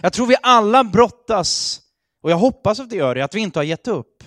Jag 0.00 0.12
tror 0.12 0.26
vi 0.26 0.36
alla 0.42 0.84
brottas, 0.84 1.80
och 2.22 2.30
jag 2.30 2.36
hoppas 2.36 2.80
att 2.80 2.90
det 2.90 2.96
gör 2.96 3.14
det, 3.14 3.22
att 3.22 3.34
vi 3.34 3.40
inte 3.40 3.58
har 3.58 3.64
gett 3.64 3.88
upp. 3.88 4.24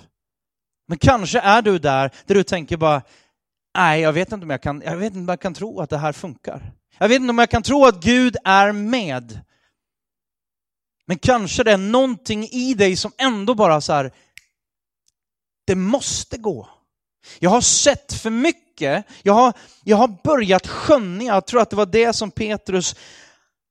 Men 0.88 0.98
kanske 0.98 1.40
är 1.40 1.62
du 1.62 1.80
där, 1.80 2.12
där 2.26 2.36
du 2.36 2.44
tänker 2.44 2.78
bara, 2.78 3.02
nej, 3.78 4.02
jag 4.02 4.14
vet 4.14 4.32
inte 4.32 4.44
om 4.44 4.50
jag 4.50 4.62
kan, 4.62 4.82
jag 4.86 4.98
vet 4.98 5.08
inte 5.08 5.20
om 5.20 5.28
jag 5.28 5.42
kan 5.42 5.54
tro 5.54 5.80
att 5.80 5.90
det 5.90 5.98
här 5.98 6.14
funkar. 6.14 6.72
Jag 6.98 7.10
vet 7.10 7.22
inte 7.22 7.30
om 7.30 7.40
jag 7.40 7.50
kan 7.50 7.64
tro 7.64 7.86
att 7.86 8.04
Gud 8.04 8.38
är 8.44 8.72
med. 8.72 9.40
Men 11.06 11.20
kanske 11.20 11.64
det 11.64 11.72
är 11.72 11.78
någonting 11.78 12.44
i 12.44 12.74
dig 12.74 12.96
som 12.96 13.12
ändå 13.18 13.56
bara 13.56 13.82
så 13.82 13.94
här, 13.94 14.12
det 15.68 15.76
måste 15.76 16.38
gå. 16.38 16.70
Jag 17.40 17.50
har 17.50 17.62
sett 17.62 18.14
för 18.14 18.30
mycket, 18.30 19.06
jag 19.24 19.34
har, 19.34 19.54
jag 19.84 19.98
har 19.98 20.08
börjat 20.24 20.68
skönja, 20.68 21.34
jag 21.34 21.46
tror 21.46 21.62
att 21.62 21.70
det 21.70 21.76
var 21.76 21.86
det 21.86 22.14
som 22.14 22.32
Petrus, 22.32 22.96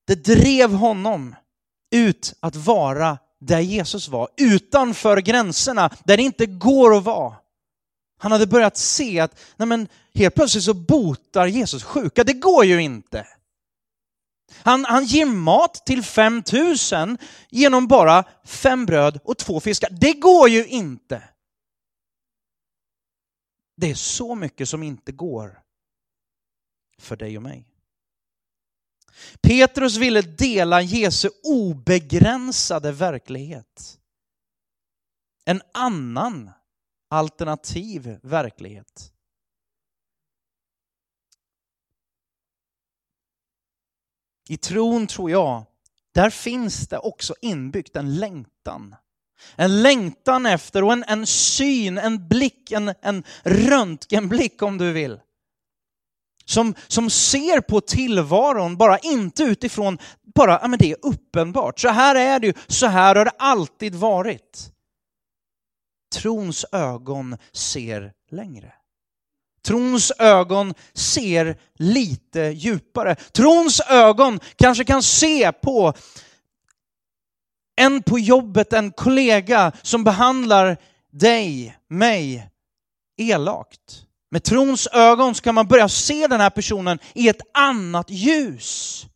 det 0.06 0.24
drev 0.24 0.72
honom 0.72 1.34
ut 1.90 2.34
att 2.40 2.56
vara 2.56 3.18
där 3.40 3.60
Jesus 3.60 4.08
var, 4.08 4.28
utanför 4.36 5.20
gränserna, 5.20 5.90
där 6.04 6.16
det 6.16 6.22
inte 6.22 6.46
går 6.46 6.96
att 6.96 7.04
vara. 7.04 7.34
Han 8.18 8.32
hade 8.32 8.46
börjat 8.46 8.76
se 8.76 9.20
att 9.20 9.38
nej 9.56 9.68
men, 9.68 9.88
helt 10.14 10.34
plötsligt 10.34 10.64
så 10.64 10.74
botar 10.74 11.46
Jesus 11.46 11.84
sjuka, 11.84 12.24
det 12.24 12.32
går 12.32 12.64
ju 12.64 12.82
inte. 12.82 13.26
Han, 14.52 14.84
han 14.84 15.04
ger 15.04 15.26
mat 15.26 15.86
till 15.86 16.02
5000 16.02 17.18
genom 17.50 17.86
bara 17.86 18.24
fem 18.44 18.86
bröd 18.86 19.20
och 19.24 19.38
två 19.38 19.60
fiskar. 19.60 19.88
Det 19.90 20.12
går 20.12 20.48
ju 20.48 20.66
inte. 20.66 21.28
Det 23.76 23.90
är 23.90 23.94
så 23.94 24.34
mycket 24.34 24.68
som 24.68 24.82
inte 24.82 25.12
går 25.12 25.62
för 26.98 27.16
dig 27.16 27.36
och 27.36 27.42
mig. 27.42 27.67
Petrus 29.40 29.96
ville 29.96 30.22
dela 30.22 30.82
Jesu 30.82 31.28
obegränsade 31.42 32.92
verklighet. 32.92 33.98
En 35.44 35.62
annan 35.74 36.50
alternativ 37.10 38.18
verklighet. 38.22 39.12
I 44.48 44.56
tron 44.56 45.06
tror 45.06 45.30
jag, 45.30 45.64
där 46.12 46.30
finns 46.30 46.88
det 46.88 46.98
också 46.98 47.34
inbyggt 47.40 47.96
en 47.96 48.16
längtan. 48.16 48.94
En 49.56 49.82
längtan 49.82 50.46
efter 50.46 50.84
och 50.84 50.92
en, 50.92 51.04
en 51.08 51.26
syn, 51.26 51.98
en 51.98 52.28
blick, 52.28 52.72
en, 52.72 52.94
en 53.00 53.24
röntgenblick 53.42 54.62
om 54.62 54.78
du 54.78 54.92
vill. 54.92 55.20
Som, 56.48 56.74
som 56.86 57.10
ser 57.10 57.60
på 57.60 57.80
tillvaron, 57.80 58.76
bara 58.76 58.98
inte 58.98 59.42
utifrån, 59.42 59.98
bara, 60.34 60.58
ja 60.62 60.68
men 60.68 60.78
det 60.78 60.90
är 60.90 60.96
uppenbart. 61.02 61.80
Så 61.80 61.88
här 61.88 62.14
är 62.14 62.40
det 62.40 62.46
ju, 62.46 62.52
så 62.66 62.86
här 62.86 63.16
har 63.16 63.24
det 63.24 63.32
alltid 63.38 63.94
varit. 63.94 64.72
Trons 66.14 66.66
ögon 66.72 67.36
ser 67.52 68.12
längre. 68.30 68.72
Trons 69.66 70.12
ögon 70.18 70.74
ser 70.94 71.56
lite 71.74 72.40
djupare. 72.40 73.14
Trons 73.14 73.80
ögon 73.80 74.40
kanske 74.56 74.84
kan 74.84 75.02
se 75.02 75.52
på 75.52 75.92
en 77.76 78.02
på 78.02 78.18
jobbet, 78.18 78.72
en 78.72 78.90
kollega 78.90 79.72
som 79.82 80.04
behandlar 80.04 80.76
dig, 81.10 81.78
mig, 81.88 82.50
elakt. 83.16 84.07
Med 84.30 84.44
trons 84.44 84.86
ögon 84.86 85.34
så 85.34 85.42
kan 85.42 85.54
man 85.54 85.66
börja 85.68 85.88
se 85.88 86.26
den 86.26 86.40
här 86.40 86.50
personen 86.50 86.98
i 87.14 87.28
ett 87.28 87.40
annat 87.54 88.10
ljus. 88.10 89.06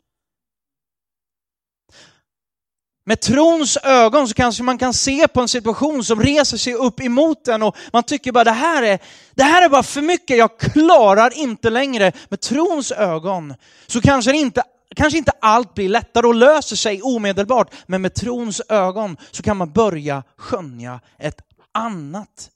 Med 3.04 3.20
trons 3.20 3.76
ögon 3.76 4.28
så 4.28 4.34
kanske 4.34 4.62
man 4.62 4.78
kan 4.78 4.94
se 4.94 5.28
på 5.28 5.40
en 5.40 5.48
situation 5.48 6.04
som 6.04 6.22
reser 6.22 6.56
sig 6.56 6.74
upp 6.74 7.00
emot 7.00 7.48
en 7.48 7.62
och 7.62 7.76
man 7.92 8.02
tycker 8.02 8.32
bara 8.32 8.44
det 8.44 8.50
här 8.50 8.82
är, 8.82 8.98
det 9.34 9.42
här 9.42 9.64
är 9.64 9.68
bara 9.68 9.82
för 9.82 10.02
mycket, 10.02 10.36
jag 10.36 10.58
klarar 10.58 11.38
inte 11.38 11.70
längre. 11.70 12.12
Med 12.28 12.40
trons 12.40 12.92
ögon 12.92 13.54
så 13.86 14.00
kanske 14.00 14.36
inte, 14.36 14.62
kanske 14.96 15.18
inte 15.18 15.32
allt 15.40 15.74
blir 15.74 15.88
lättare 15.88 16.26
och 16.26 16.34
löser 16.34 16.76
sig 16.76 17.02
omedelbart, 17.02 17.74
men 17.86 18.02
med 18.02 18.14
trons 18.14 18.62
ögon 18.68 19.16
så 19.30 19.42
kan 19.42 19.56
man 19.56 19.72
börja 19.72 20.22
skönja 20.36 21.00
ett 21.18 21.40
annat, 21.72 22.50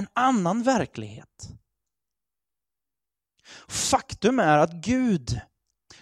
en 0.00 0.08
annan 0.12 0.62
verklighet. 0.62 1.48
Faktum 3.68 4.38
är 4.38 4.58
att 4.58 4.72
Gud, 4.72 5.40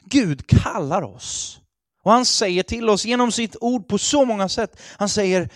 Gud 0.05 0.47
kallar 0.47 1.03
oss 1.03 1.61
och 2.03 2.13
han 2.13 2.27
säger 2.27 2.63
till 2.63 2.89
oss 2.89 3.05
genom 3.05 3.33
sitt 3.33 3.57
ord 3.61 3.89
på 3.89 3.99
så 3.99 4.25
många 4.25 4.49
sätt. 4.49 4.81
Han 4.99 5.09
säger, 5.09 5.51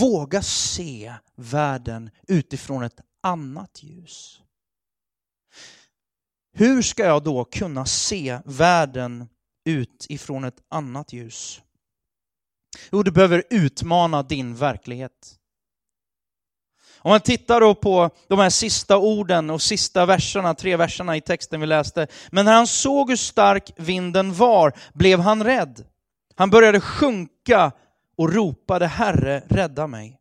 våga 0.00 0.42
se 0.42 1.14
världen 1.36 2.10
utifrån 2.28 2.82
ett 2.82 3.00
annat 3.22 3.82
ljus. 3.82 4.40
Hur 6.52 6.82
ska 6.82 7.04
jag 7.04 7.24
då 7.24 7.44
kunna 7.44 7.86
se 7.86 8.40
världen 8.44 9.28
utifrån 9.64 10.44
ett 10.44 10.60
annat 10.68 11.12
ljus? 11.12 11.62
Jo, 12.92 13.02
du 13.02 13.10
behöver 13.10 13.44
utmana 13.50 14.22
din 14.22 14.56
verklighet. 14.56 15.38
Om 17.04 17.10
man 17.10 17.20
tittar 17.20 17.60
då 17.60 17.74
på 17.74 18.10
de 18.28 18.38
här 18.38 18.50
sista 18.50 18.98
orden 18.98 19.50
och 19.50 19.62
sista 19.62 20.06
verserna, 20.06 20.54
tre 20.54 20.76
verserna 20.76 21.16
i 21.16 21.20
texten 21.20 21.60
vi 21.60 21.66
läste. 21.66 22.06
Men 22.30 22.44
när 22.44 22.52
han 22.54 22.66
såg 22.66 23.10
hur 23.10 23.16
stark 23.16 23.72
vinden 23.76 24.34
var 24.34 24.72
blev 24.92 25.20
han 25.20 25.44
rädd. 25.44 25.84
Han 26.34 26.50
började 26.50 26.80
sjunka 26.80 27.72
och 28.16 28.32
ropade 28.32 28.86
Herre, 28.86 29.42
rädda 29.48 29.86
mig. 29.86 30.18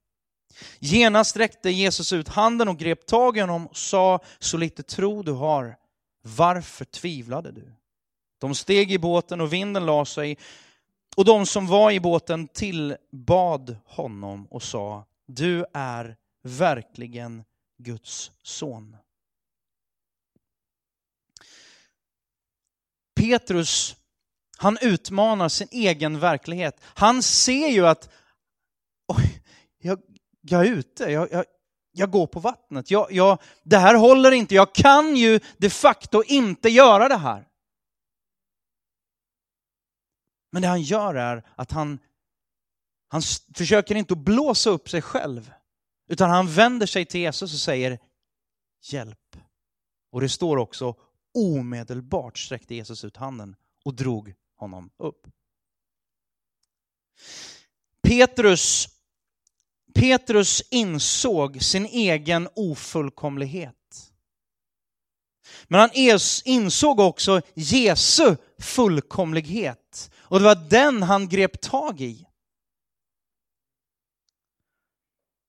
Genast 0.80 1.38
räckte 1.38 1.70
Jesus 1.70 2.14
ut 2.14 2.28
handen 2.28 2.68
och 2.68 2.78
grep 2.78 3.06
tag 3.06 3.38
i 3.38 3.42
honom 3.42 3.68
och 3.68 3.78
sa, 3.78 4.20
så 4.40 4.58
lite 4.58 4.84
tro 4.84 5.24
du 5.24 5.32
har, 5.32 5.76
varför 6.22 6.86
tvivlade 6.86 7.52
du? 7.52 7.74
De 8.42 8.56
steg 8.56 8.92
i 8.92 9.00
båten 9.00 9.42
och 9.42 9.54
vinden 9.54 9.86
la 9.86 10.06
sig 10.06 10.38
och 11.16 11.26
de 11.26 11.46
som 11.46 11.68
var 11.68 11.92
i 11.92 12.00
båten 12.00 12.48
tillbad 12.48 13.78
honom 13.86 14.48
och 14.50 14.64
sa, 14.64 15.06
du 15.28 15.66
är 15.74 16.16
verkligen 16.44 17.44
Guds 17.78 18.32
son. 18.42 18.98
Petrus, 23.16 23.96
han 24.58 24.78
utmanar 24.82 25.50
sin 25.50 25.68
egen 25.72 26.20
verklighet. 26.20 26.82
Han 26.84 27.24
ser 27.24 27.68
ju 27.68 27.88
att 27.88 28.10
oj, 29.08 29.44
jag, 29.78 30.02
jag 30.42 30.68
är 30.68 30.72
ute, 30.72 31.04
jag, 31.04 31.32
jag, 31.32 31.46
jag 31.92 32.12
går 32.12 32.28
på 32.28 32.40
vattnet. 32.40 32.92
Jag, 32.92 33.12
jag, 33.12 33.42
det 33.64 33.78
här 33.78 33.96
håller 33.96 34.32
inte, 34.32 34.56
jag 34.56 34.76
kan 34.76 35.16
ju 35.16 35.40
de 35.58 35.70
facto 35.70 36.24
inte 36.24 36.70
göra 36.70 37.08
det 37.08 37.18
här. 37.18 37.48
Men 40.52 40.62
det 40.62 40.68
han 40.68 40.82
gör 40.82 41.16
är 41.16 41.44
att 41.56 41.72
han, 41.72 42.00
han 43.08 43.22
försöker 43.56 43.96
inte 43.96 44.14
att 44.14 44.20
blåsa 44.20 44.70
upp 44.70 44.90
sig 44.90 45.02
själv. 45.02 45.54
Utan 46.08 46.30
han 46.30 46.48
vänder 46.48 46.86
sig 46.88 47.06
till 47.06 47.22
Jesus 47.22 47.54
och 47.54 47.60
säger 47.60 48.00
hjälp. 48.82 49.38
Och 50.12 50.22
det 50.22 50.30
står 50.30 50.58
också 50.58 50.96
omedelbart 51.34 52.38
sträckte 52.38 52.76
Jesus 52.76 53.04
ut 53.04 53.18
handen 53.18 53.56
och 53.86 53.94
drog 53.94 54.34
honom 54.56 54.90
upp. 54.98 55.28
Petrus, 58.02 58.88
Petrus 59.94 60.64
insåg 60.70 61.64
sin 61.64 61.86
egen 61.86 62.50
ofullkomlighet. 62.56 63.76
Men 65.68 65.80
han 65.80 65.90
insåg 66.46 67.00
också 67.00 67.42
Jesu 67.54 68.36
fullkomlighet. 68.60 70.12
Och 70.18 70.40
det 70.40 70.46
var 70.46 70.70
den 70.70 71.04
han 71.04 71.30
grep 71.30 71.62
tag 71.62 72.02
i. 72.02 72.28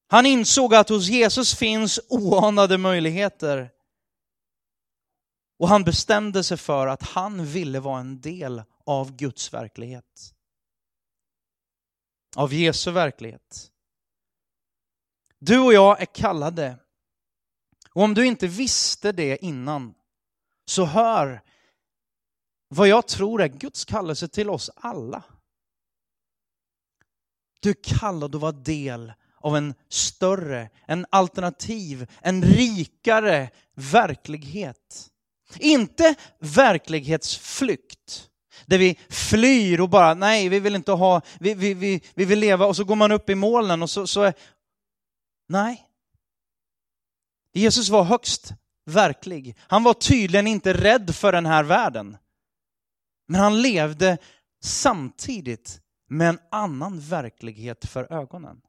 Han 0.07 0.25
insåg 0.25 0.75
att 0.75 0.89
hos 0.89 1.07
Jesus 1.07 1.55
finns 1.55 1.99
oanade 2.09 2.77
möjligheter. 2.77 3.71
Och 5.57 5.69
han 5.69 5.83
bestämde 5.83 6.43
sig 6.43 6.57
för 6.57 6.87
att 6.87 7.03
han 7.03 7.45
ville 7.45 7.79
vara 7.79 7.99
en 7.99 8.21
del 8.21 8.63
av 8.85 9.15
Guds 9.15 9.53
verklighet. 9.53 10.33
Av 12.35 12.53
Jesu 12.53 12.91
verklighet. 12.91 13.71
Du 15.39 15.59
och 15.59 15.73
jag 15.73 16.01
är 16.01 16.05
kallade. 16.05 16.77
Och 17.91 18.03
om 18.03 18.13
du 18.13 18.25
inte 18.25 18.47
visste 18.47 19.11
det 19.11 19.45
innan, 19.45 19.93
så 20.65 20.85
hör 20.85 21.41
vad 22.67 22.87
jag 22.87 23.07
tror 23.07 23.41
är 23.41 23.47
Guds 23.47 23.85
kallelse 23.85 24.27
till 24.27 24.49
oss 24.49 24.69
alla. 24.75 25.23
Du 27.59 27.69
är 27.69 27.83
kallad 27.99 28.35
att 28.35 28.41
vara 28.41 28.51
del 28.51 29.13
av 29.45 29.57
en 29.57 29.73
större, 29.89 30.69
en 30.85 31.05
alternativ, 31.09 32.07
en 32.21 32.43
rikare 32.43 33.49
verklighet. 33.75 35.09
Inte 35.59 36.15
verklighetsflykt, 36.39 38.29
Där 38.65 38.77
vi 38.77 38.99
flyr 39.09 39.81
och 39.81 39.89
bara, 39.89 40.13
nej, 40.13 40.49
vi 40.49 40.59
vill 40.59 40.75
inte 40.75 40.91
ha, 40.91 41.21
vi, 41.39 41.53
vi, 41.53 41.73
vi, 41.73 42.01
vi 42.13 42.25
vill 42.25 42.39
leva 42.39 42.65
och 42.65 42.75
så 42.75 42.83
går 42.83 42.95
man 42.95 43.11
upp 43.11 43.29
i 43.29 43.35
molnen 43.35 43.83
och 43.83 43.89
så, 43.89 44.07
så 44.07 44.21
är, 44.21 44.33
nej. 45.47 45.87
Jesus 47.53 47.89
var 47.89 48.03
högst 48.03 48.53
verklig. 48.85 49.57
Han 49.59 49.83
var 49.83 49.93
tydligen 49.93 50.47
inte 50.47 50.73
rädd 50.73 51.15
för 51.15 51.31
den 51.31 51.45
här 51.45 51.63
världen. 51.63 52.17
Men 53.27 53.41
han 53.41 53.61
levde 53.61 54.17
samtidigt 54.63 55.81
med 56.09 56.29
en 56.29 56.39
annan 56.51 56.99
verklighet 56.99 57.85
för 57.85 58.13
ögonen. 58.13 58.61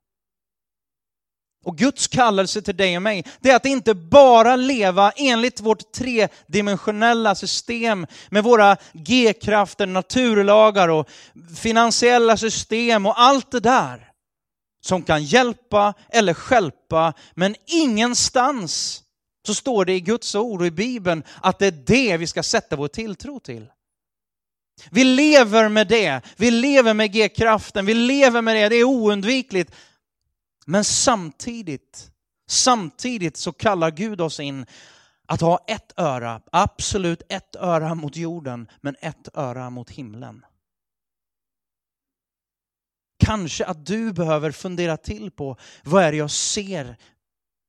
Och 1.67 1.79
Guds 1.79 2.09
kallelse 2.09 2.63
till 2.63 2.77
dig 2.77 2.97
och 2.97 3.03
mig, 3.03 3.25
det 3.41 3.51
är 3.51 3.57
att 3.57 3.67
inte 3.67 3.95
bara 3.95 4.57
leva 4.57 5.11
enligt 5.11 5.61
vårt 5.61 5.93
tredimensionella 5.93 7.35
system 7.35 8.07
med 8.31 8.45
våra 8.45 8.77
G-krafter, 8.93 9.87
naturlagar 9.87 10.89
och 10.89 11.09
finansiella 11.57 12.37
system 12.37 13.07
och 13.07 13.21
allt 13.21 13.51
det 13.51 13.61
där 13.61 14.09
som 14.85 15.03
kan 15.03 15.25
hjälpa 15.25 15.95
eller 16.09 16.35
skälpa, 16.35 17.13
men 17.35 17.55
ingenstans 17.67 19.03
så 19.47 19.55
står 19.55 19.85
det 19.85 19.93
i 19.93 20.01
Guds 20.01 20.35
ord 20.35 20.61
och 20.61 20.67
i 20.67 20.71
Bibeln 20.71 21.23
att 21.43 21.59
det 21.59 21.67
är 21.67 21.85
det 21.87 22.17
vi 22.17 22.27
ska 22.27 22.43
sätta 22.43 22.77
vår 22.77 22.89
tilltro 22.89 23.41
till. 23.41 23.67
Vi 24.91 25.05
lever 25.05 25.69
med 25.69 25.89
det, 25.89 26.21
vi 26.37 26.51
lever 26.51 26.95
med 26.95 27.13
G-kraften, 27.13 27.87
vi 27.87 27.95
lever 27.95 28.43
med 28.43 28.57
det, 28.57 28.69
det 28.69 28.77
är 28.77 28.85
oundvikligt. 28.85 29.73
Men 30.67 30.85
samtidigt, 30.85 32.11
samtidigt 32.49 33.37
så 33.37 33.53
kallar 33.53 33.91
Gud 33.91 34.21
oss 34.21 34.41
in 34.41 34.67
att 35.27 35.41
ha 35.41 35.65
ett 35.67 35.93
öra, 35.97 36.41
absolut 36.53 37.23
ett 37.29 37.57
öra 37.57 37.95
mot 37.95 38.17
jorden, 38.17 38.69
men 38.81 38.97
ett 39.01 39.29
öra 39.35 39.71
mot 39.71 39.91
himlen. 39.91 40.45
Kanske 43.19 43.65
att 43.65 43.87
du 43.87 44.13
behöver 44.13 44.51
fundera 44.51 44.97
till 44.97 45.31
på 45.31 45.57
vad 45.85 46.05
är 46.05 46.13
det 46.13 46.19
jag 46.19 46.31
ser 46.31 46.97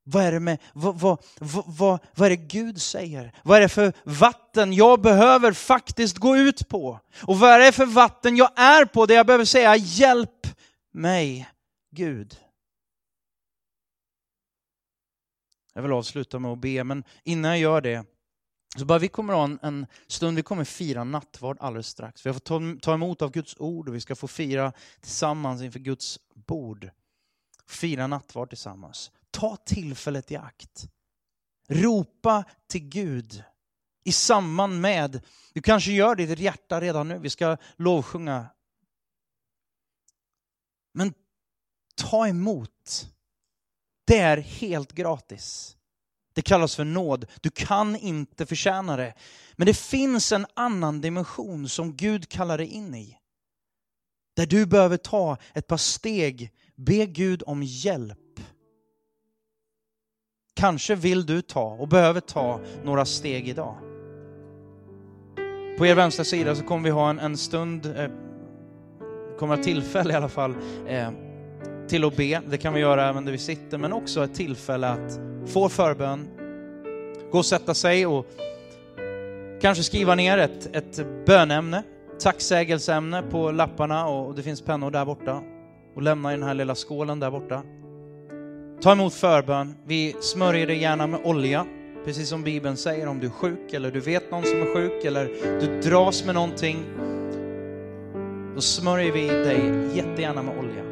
vad 0.09 0.23
är, 0.23 0.31
det 0.31 0.39
med, 0.39 0.57
vad, 0.73 0.99
vad, 0.99 1.19
vad, 1.65 1.99
vad, 2.15 2.25
är 2.25 2.29
det 2.29 2.35
Gud 2.35 2.81
säger? 2.81 3.33
Vad 3.43 3.57
är 3.57 3.61
det 3.61 3.69
för 3.69 3.93
vatten 4.03 4.73
jag 4.73 5.01
behöver 5.01 5.51
faktiskt 5.51 6.17
gå 6.17 6.37
ut 6.37 6.69
på? 6.69 6.99
Och 7.21 7.39
vad 7.39 7.51
är 7.51 7.59
det 7.59 7.71
för 7.71 7.85
vatten 7.85 8.37
jag 8.37 8.59
är 8.59 8.85
på 8.85 9.05
där 9.05 9.15
jag 9.15 9.25
behöver 9.25 9.45
säga 9.45 9.75
hjälp 9.75 10.47
mig 10.93 11.49
Gud? 11.91 12.37
Jag 15.77 15.81
vill 15.81 15.91
avsluta 15.91 16.39
med 16.39 16.51
att 16.51 16.59
be, 16.59 16.83
men 16.83 17.03
innan 17.23 17.51
jag 17.51 17.59
gör 17.59 17.81
det 17.81 18.05
så 18.77 18.85
bara 18.85 18.99
vi 18.99 19.07
kommer 19.07 19.33
ha 19.33 19.43
en, 19.43 19.59
en 19.61 19.87
stund, 20.07 20.37
vi 20.37 20.43
kommer 20.43 20.63
fira 20.63 21.03
nattvard 21.03 21.57
alldeles 21.59 21.87
strax. 21.87 22.25
Vi 22.25 22.33
får 22.33 22.39
ta, 22.39 22.61
ta 22.81 22.93
emot 22.93 23.21
av 23.21 23.31
Guds 23.31 23.55
ord 23.59 23.89
och 23.89 23.95
vi 23.95 24.01
ska 24.01 24.15
få 24.15 24.27
fira 24.27 24.73
tillsammans 25.01 25.61
inför 25.61 25.79
Guds 25.79 26.19
bord. 26.33 26.89
Fira 27.67 28.07
nattvard 28.07 28.49
tillsammans. 28.49 29.11
Ta 29.31 29.55
tillfället 29.55 30.31
i 30.31 30.35
akt. 30.35 30.89
Ropa 31.69 32.43
till 32.67 32.89
Gud 32.89 33.43
i 34.03 34.11
samband 34.11 34.81
med, 34.81 35.25
du 35.53 35.61
kanske 35.61 35.91
gör 35.91 36.15
det 36.15 36.23
i 36.23 36.25
ditt 36.25 36.39
hjärta 36.39 36.81
redan 36.81 37.07
nu, 37.07 37.19
vi 37.19 37.29
ska 37.29 37.57
lovsjunga. 37.75 38.45
Men 40.93 41.13
ta 41.95 42.27
emot. 42.27 43.09
Det 44.07 44.19
är 44.19 44.37
helt 44.37 44.91
gratis. 44.91 45.77
Det 46.33 46.41
kallas 46.41 46.75
för 46.75 46.83
nåd. 46.83 47.25
Du 47.41 47.49
kan 47.49 47.95
inte 47.95 48.45
förtjäna 48.45 48.97
det. 48.97 49.13
Men 49.55 49.65
det 49.65 49.77
finns 49.77 50.31
en 50.31 50.45
annan 50.53 51.01
dimension 51.01 51.69
som 51.69 51.95
Gud 51.95 52.29
kallar 52.29 52.57
dig 52.57 52.67
in 52.67 52.95
i. 52.95 53.17
Där 54.35 54.45
du 54.45 54.65
behöver 54.65 54.97
ta 54.97 55.37
ett 55.53 55.67
par 55.67 55.77
steg, 55.77 56.51
be 56.75 57.05
Gud 57.05 57.43
om 57.45 57.63
hjälp 57.63 58.17
Kanske 60.57 60.95
vill 60.95 61.25
du 61.25 61.41
ta 61.41 61.65
och 61.65 61.87
behöver 61.87 62.19
ta 62.19 62.59
några 62.83 63.05
steg 63.05 63.49
idag. 63.49 63.75
På 65.77 65.85
er 65.85 65.95
vänstra 65.95 66.25
sida 66.25 66.55
så 66.55 66.63
kommer 66.63 66.83
vi 66.83 66.89
ha 66.89 67.09
en, 67.09 67.19
en 67.19 67.37
stund, 67.37 67.85
eh, 67.85 68.09
kommer 69.39 69.57
ha 69.57 69.63
tillfälle 69.63 70.13
i 70.13 70.15
alla 70.15 70.29
fall, 70.29 70.55
eh, 70.87 71.09
till 71.87 72.05
att 72.05 72.15
be. 72.15 72.41
Det 72.49 72.57
kan 72.57 72.73
vi 72.73 72.79
göra 72.79 73.09
även 73.09 73.25
där 73.25 73.31
vi 73.31 73.37
sitter, 73.37 73.77
men 73.77 73.93
också 73.93 74.23
ett 74.23 74.33
tillfälle 74.33 74.87
att 74.87 75.19
få 75.45 75.69
förbön, 75.69 76.27
gå 77.31 77.37
och 77.37 77.45
sätta 77.45 77.73
sig 77.73 78.05
och 78.05 78.25
kanske 79.61 79.83
skriva 79.83 80.15
ner 80.15 80.37
ett, 80.37 80.75
ett 80.75 81.05
bönämne, 81.25 81.83
tacksägelseämne 82.19 83.21
på 83.21 83.51
lapparna 83.51 84.07
och 84.07 84.35
det 84.35 84.43
finns 84.43 84.61
pennor 84.61 84.91
där 84.91 85.05
borta 85.05 85.41
och 85.95 86.01
lämna 86.01 86.33
i 86.33 86.35
den 86.37 86.47
här 86.47 86.53
lilla 86.53 86.75
skålen 86.75 87.19
där 87.19 87.31
borta. 87.31 87.63
Ta 88.81 88.91
emot 88.91 89.13
förbön. 89.13 89.75
Vi 89.85 90.15
smörjer 90.21 90.67
dig 90.67 90.81
gärna 90.81 91.07
med 91.07 91.19
olja, 91.23 91.65
precis 92.05 92.29
som 92.29 92.43
Bibeln 92.43 92.77
säger. 92.77 93.07
Om 93.07 93.19
du 93.19 93.27
är 93.27 93.31
sjuk 93.31 93.73
eller 93.73 93.91
du 93.91 93.99
vet 93.99 94.31
någon 94.31 94.43
som 94.43 94.61
är 94.61 94.73
sjuk 94.73 95.05
eller 95.05 95.25
du 95.61 95.81
dras 95.89 96.25
med 96.25 96.35
någonting, 96.35 96.85
då 98.55 98.61
smörjer 98.61 99.11
vi 99.11 99.27
dig 99.27 99.61
jättegärna 99.95 100.41
med 100.41 100.59
olja 100.59 100.86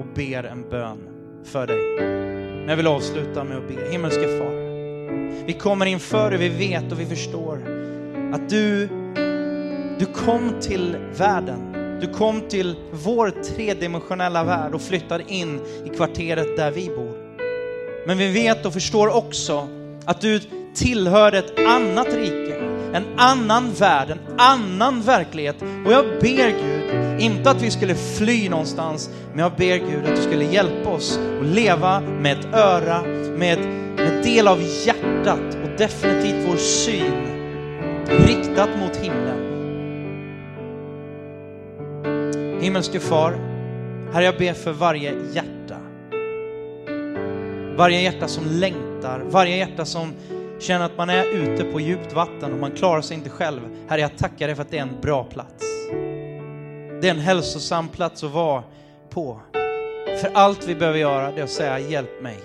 och 0.00 0.06
ber 0.14 0.44
en 0.44 0.70
bön 0.70 0.98
för 1.44 1.66
dig. 1.66 2.06
Men 2.58 2.68
jag 2.68 2.76
vill 2.76 2.86
avsluta 2.86 3.44
med 3.44 3.56
att 3.56 3.68
be. 3.68 3.90
Himmelske 3.90 4.38
Far, 4.38 5.46
vi 5.46 5.52
kommer 5.52 5.86
inför 5.86 6.30
dig, 6.30 6.38
vi 6.38 6.48
vet 6.48 6.92
och 6.92 7.00
vi 7.00 7.06
förstår 7.06 7.56
att 8.34 8.48
du, 8.48 8.88
du 9.98 10.06
kom 10.06 10.60
till 10.60 10.96
världen 11.18 11.70
du 12.00 12.06
kom 12.06 12.40
till 12.48 12.76
vår 12.92 13.30
tredimensionella 13.30 14.44
värld 14.44 14.74
och 14.74 14.82
flyttade 14.82 15.24
in 15.28 15.60
i 15.84 15.88
kvarteret 15.96 16.56
där 16.56 16.70
vi 16.70 16.86
bor. 16.86 17.16
Men 18.06 18.18
vi 18.18 18.32
vet 18.32 18.66
och 18.66 18.72
förstår 18.72 19.16
också 19.16 19.68
att 20.04 20.20
du 20.20 20.40
tillhör 20.74 21.32
ett 21.32 21.58
annat 21.58 22.06
rike, 22.14 22.69
en 22.92 23.04
annan 23.16 23.72
värld, 23.72 24.10
en 24.10 24.40
annan 24.40 25.02
verklighet. 25.02 25.62
Och 25.86 25.92
jag 25.92 26.04
ber 26.04 26.50
Gud, 26.50 27.20
inte 27.20 27.50
att 27.50 27.62
vi 27.62 27.70
skulle 27.70 27.94
fly 27.94 28.48
någonstans, 28.48 29.10
men 29.30 29.38
jag 29.38 29.52
ber 29.52 29.76
Gud 29.76 30.06
att 30.06 30.16
du 30.16 30.22
skulle 30.22 30.44
hjälpa 30.44 30.90
oss 30.90 31.18
att 31.40 31.46
leva 31.46 32.00
med 32.00 32.38
ett 32.38 32.54
öra, 32.54 33.02
med 33.36 33.58
en 33.98 34.22
del 34.22 34.48
av 34.48 34.62
hjärtat 34.86 35.56
och 35.64 35.78
definitivt 35.78 36.48
vår 36.48 36.56
syn 36.56 37.40
riktat 38.06 38.68
mot 38.78 38.96
himlen. 38.96 39.40
Himmelske 42.60 43.00
Far, 43.00 43.32
Herre 44.12 44.24
jag 44.24 44.38
ber 44.38 44.52
för 44.52 44.72
varje 44.72 45.14
hjärta. 45.32 45.76
Varje 47.76 48.00
hjärta 48.00 48.28
som 48.28 48.44
längtar, 48.46 49.22
varje 49.30 49.56
hjärta 49.56 49.84
som 49.84 50.12
känner 50.60 50.84
att 50.84 50.96
man 50.96 51.10
är 51.10 51.24
ute 51.24 51.64
på 51.64 51.80
djupt 51.80 52.12
vatten 52.12 52.52
och 52.52 52.58
man 52.58 52.70
klarar 52.70 53.00
sig 53.00 53.16
inte 53.16 53.30
själv. 53.30 53.60
Herre 53.88 54.00
jag 54.00 54.16
tackar 54.16 54.46
dig 54.46 54.56
för 54.56 54.62
att 54.62 54.70
det 54.70 54.78
är 54.78 54.82
en 54.82 55.00
bra 55.02 55.24
plats. 55.24 55.64
Det 57.00 57.06
är 57.06 57.10
en 57.10 57.18
hälsosam 57.18 57.88
plats 57.88 58.24
att 58.24 58.30
vara 58.30 58.62
på. 59.10 59.40
För 60.20 60.30
allt 60.34 60.68
vi 60.68 60.74
behöver 60.74 60.98
göra 60.98 61.32
det 61.32 61.40
är 61.40 61.44
att 61.44 61.50
säga 61.50 61.78
hjälp 61.78 62.22
mig. 62.22 62.38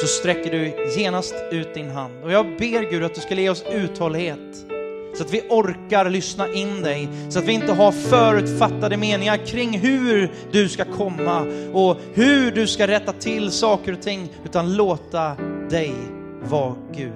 Så 0.00 0.06
sträcker 0.06 0.50
du 0.50 0.92
genast 1.00 1.34
ut 1.52 1.74
din 1.74 1.90
hand. 1.90 2.24
Och 2.24 2.32
jag 2.32 2.46
ber 2.46 2.90
Gud 2.90 3.04
att 3.04 3.14
du 3.14 3.20
skulle 3.20 3.42
ge 3.42 3.50
oss 3.50 3.64
uthållighet 3.72 4.68
så 5.14 5.24
att 5.24 5.34
vi 5.34 5.42
orkar 5.48 6.10
lyssna 6.10 6.52
in 6.52 6.82
dig, 6.82 7.08
så 7.28 7.38
att 7.38 7.44
vi 7.44 7.52
inte 7.52 7.72
har 7.72 7.92
förutfattade 7.92 8.96
meningar 8.96 9.36
kring 9.36 9.78
hur 9.78 10.32
du 10.52 10.68
ska 10.68 10.84
komma 10.84 11.40
och 11.72 11.96
hur 12.14 12.50
du 12.50 12.66
ska 12.66 12.86
rätta 12.86 13.12
till 13.12 13.50
saker 13.50 13.92
och 13.92 14.02
ting, 14.02 14.28
utan 14.44 14.76
låta 14.76 15.36
dig 15.70 15.94
var 16.42 16.74
Gud. 16.92 17.12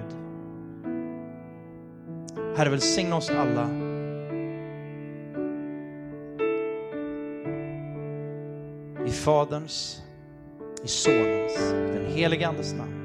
Herre, 2.55 2.69
välsigna 2.69 3.15
oss 3.15 3.29
alla. 3.29 3.69
I 9.07 9.11
Faderns, 9.11 10.01
i 10.83 10.87
Sonens, 10.87 11.71
den 11.71 12.05
helige 12.05 12.47
Andes 12.47 12.73
namn. 12.73 13.02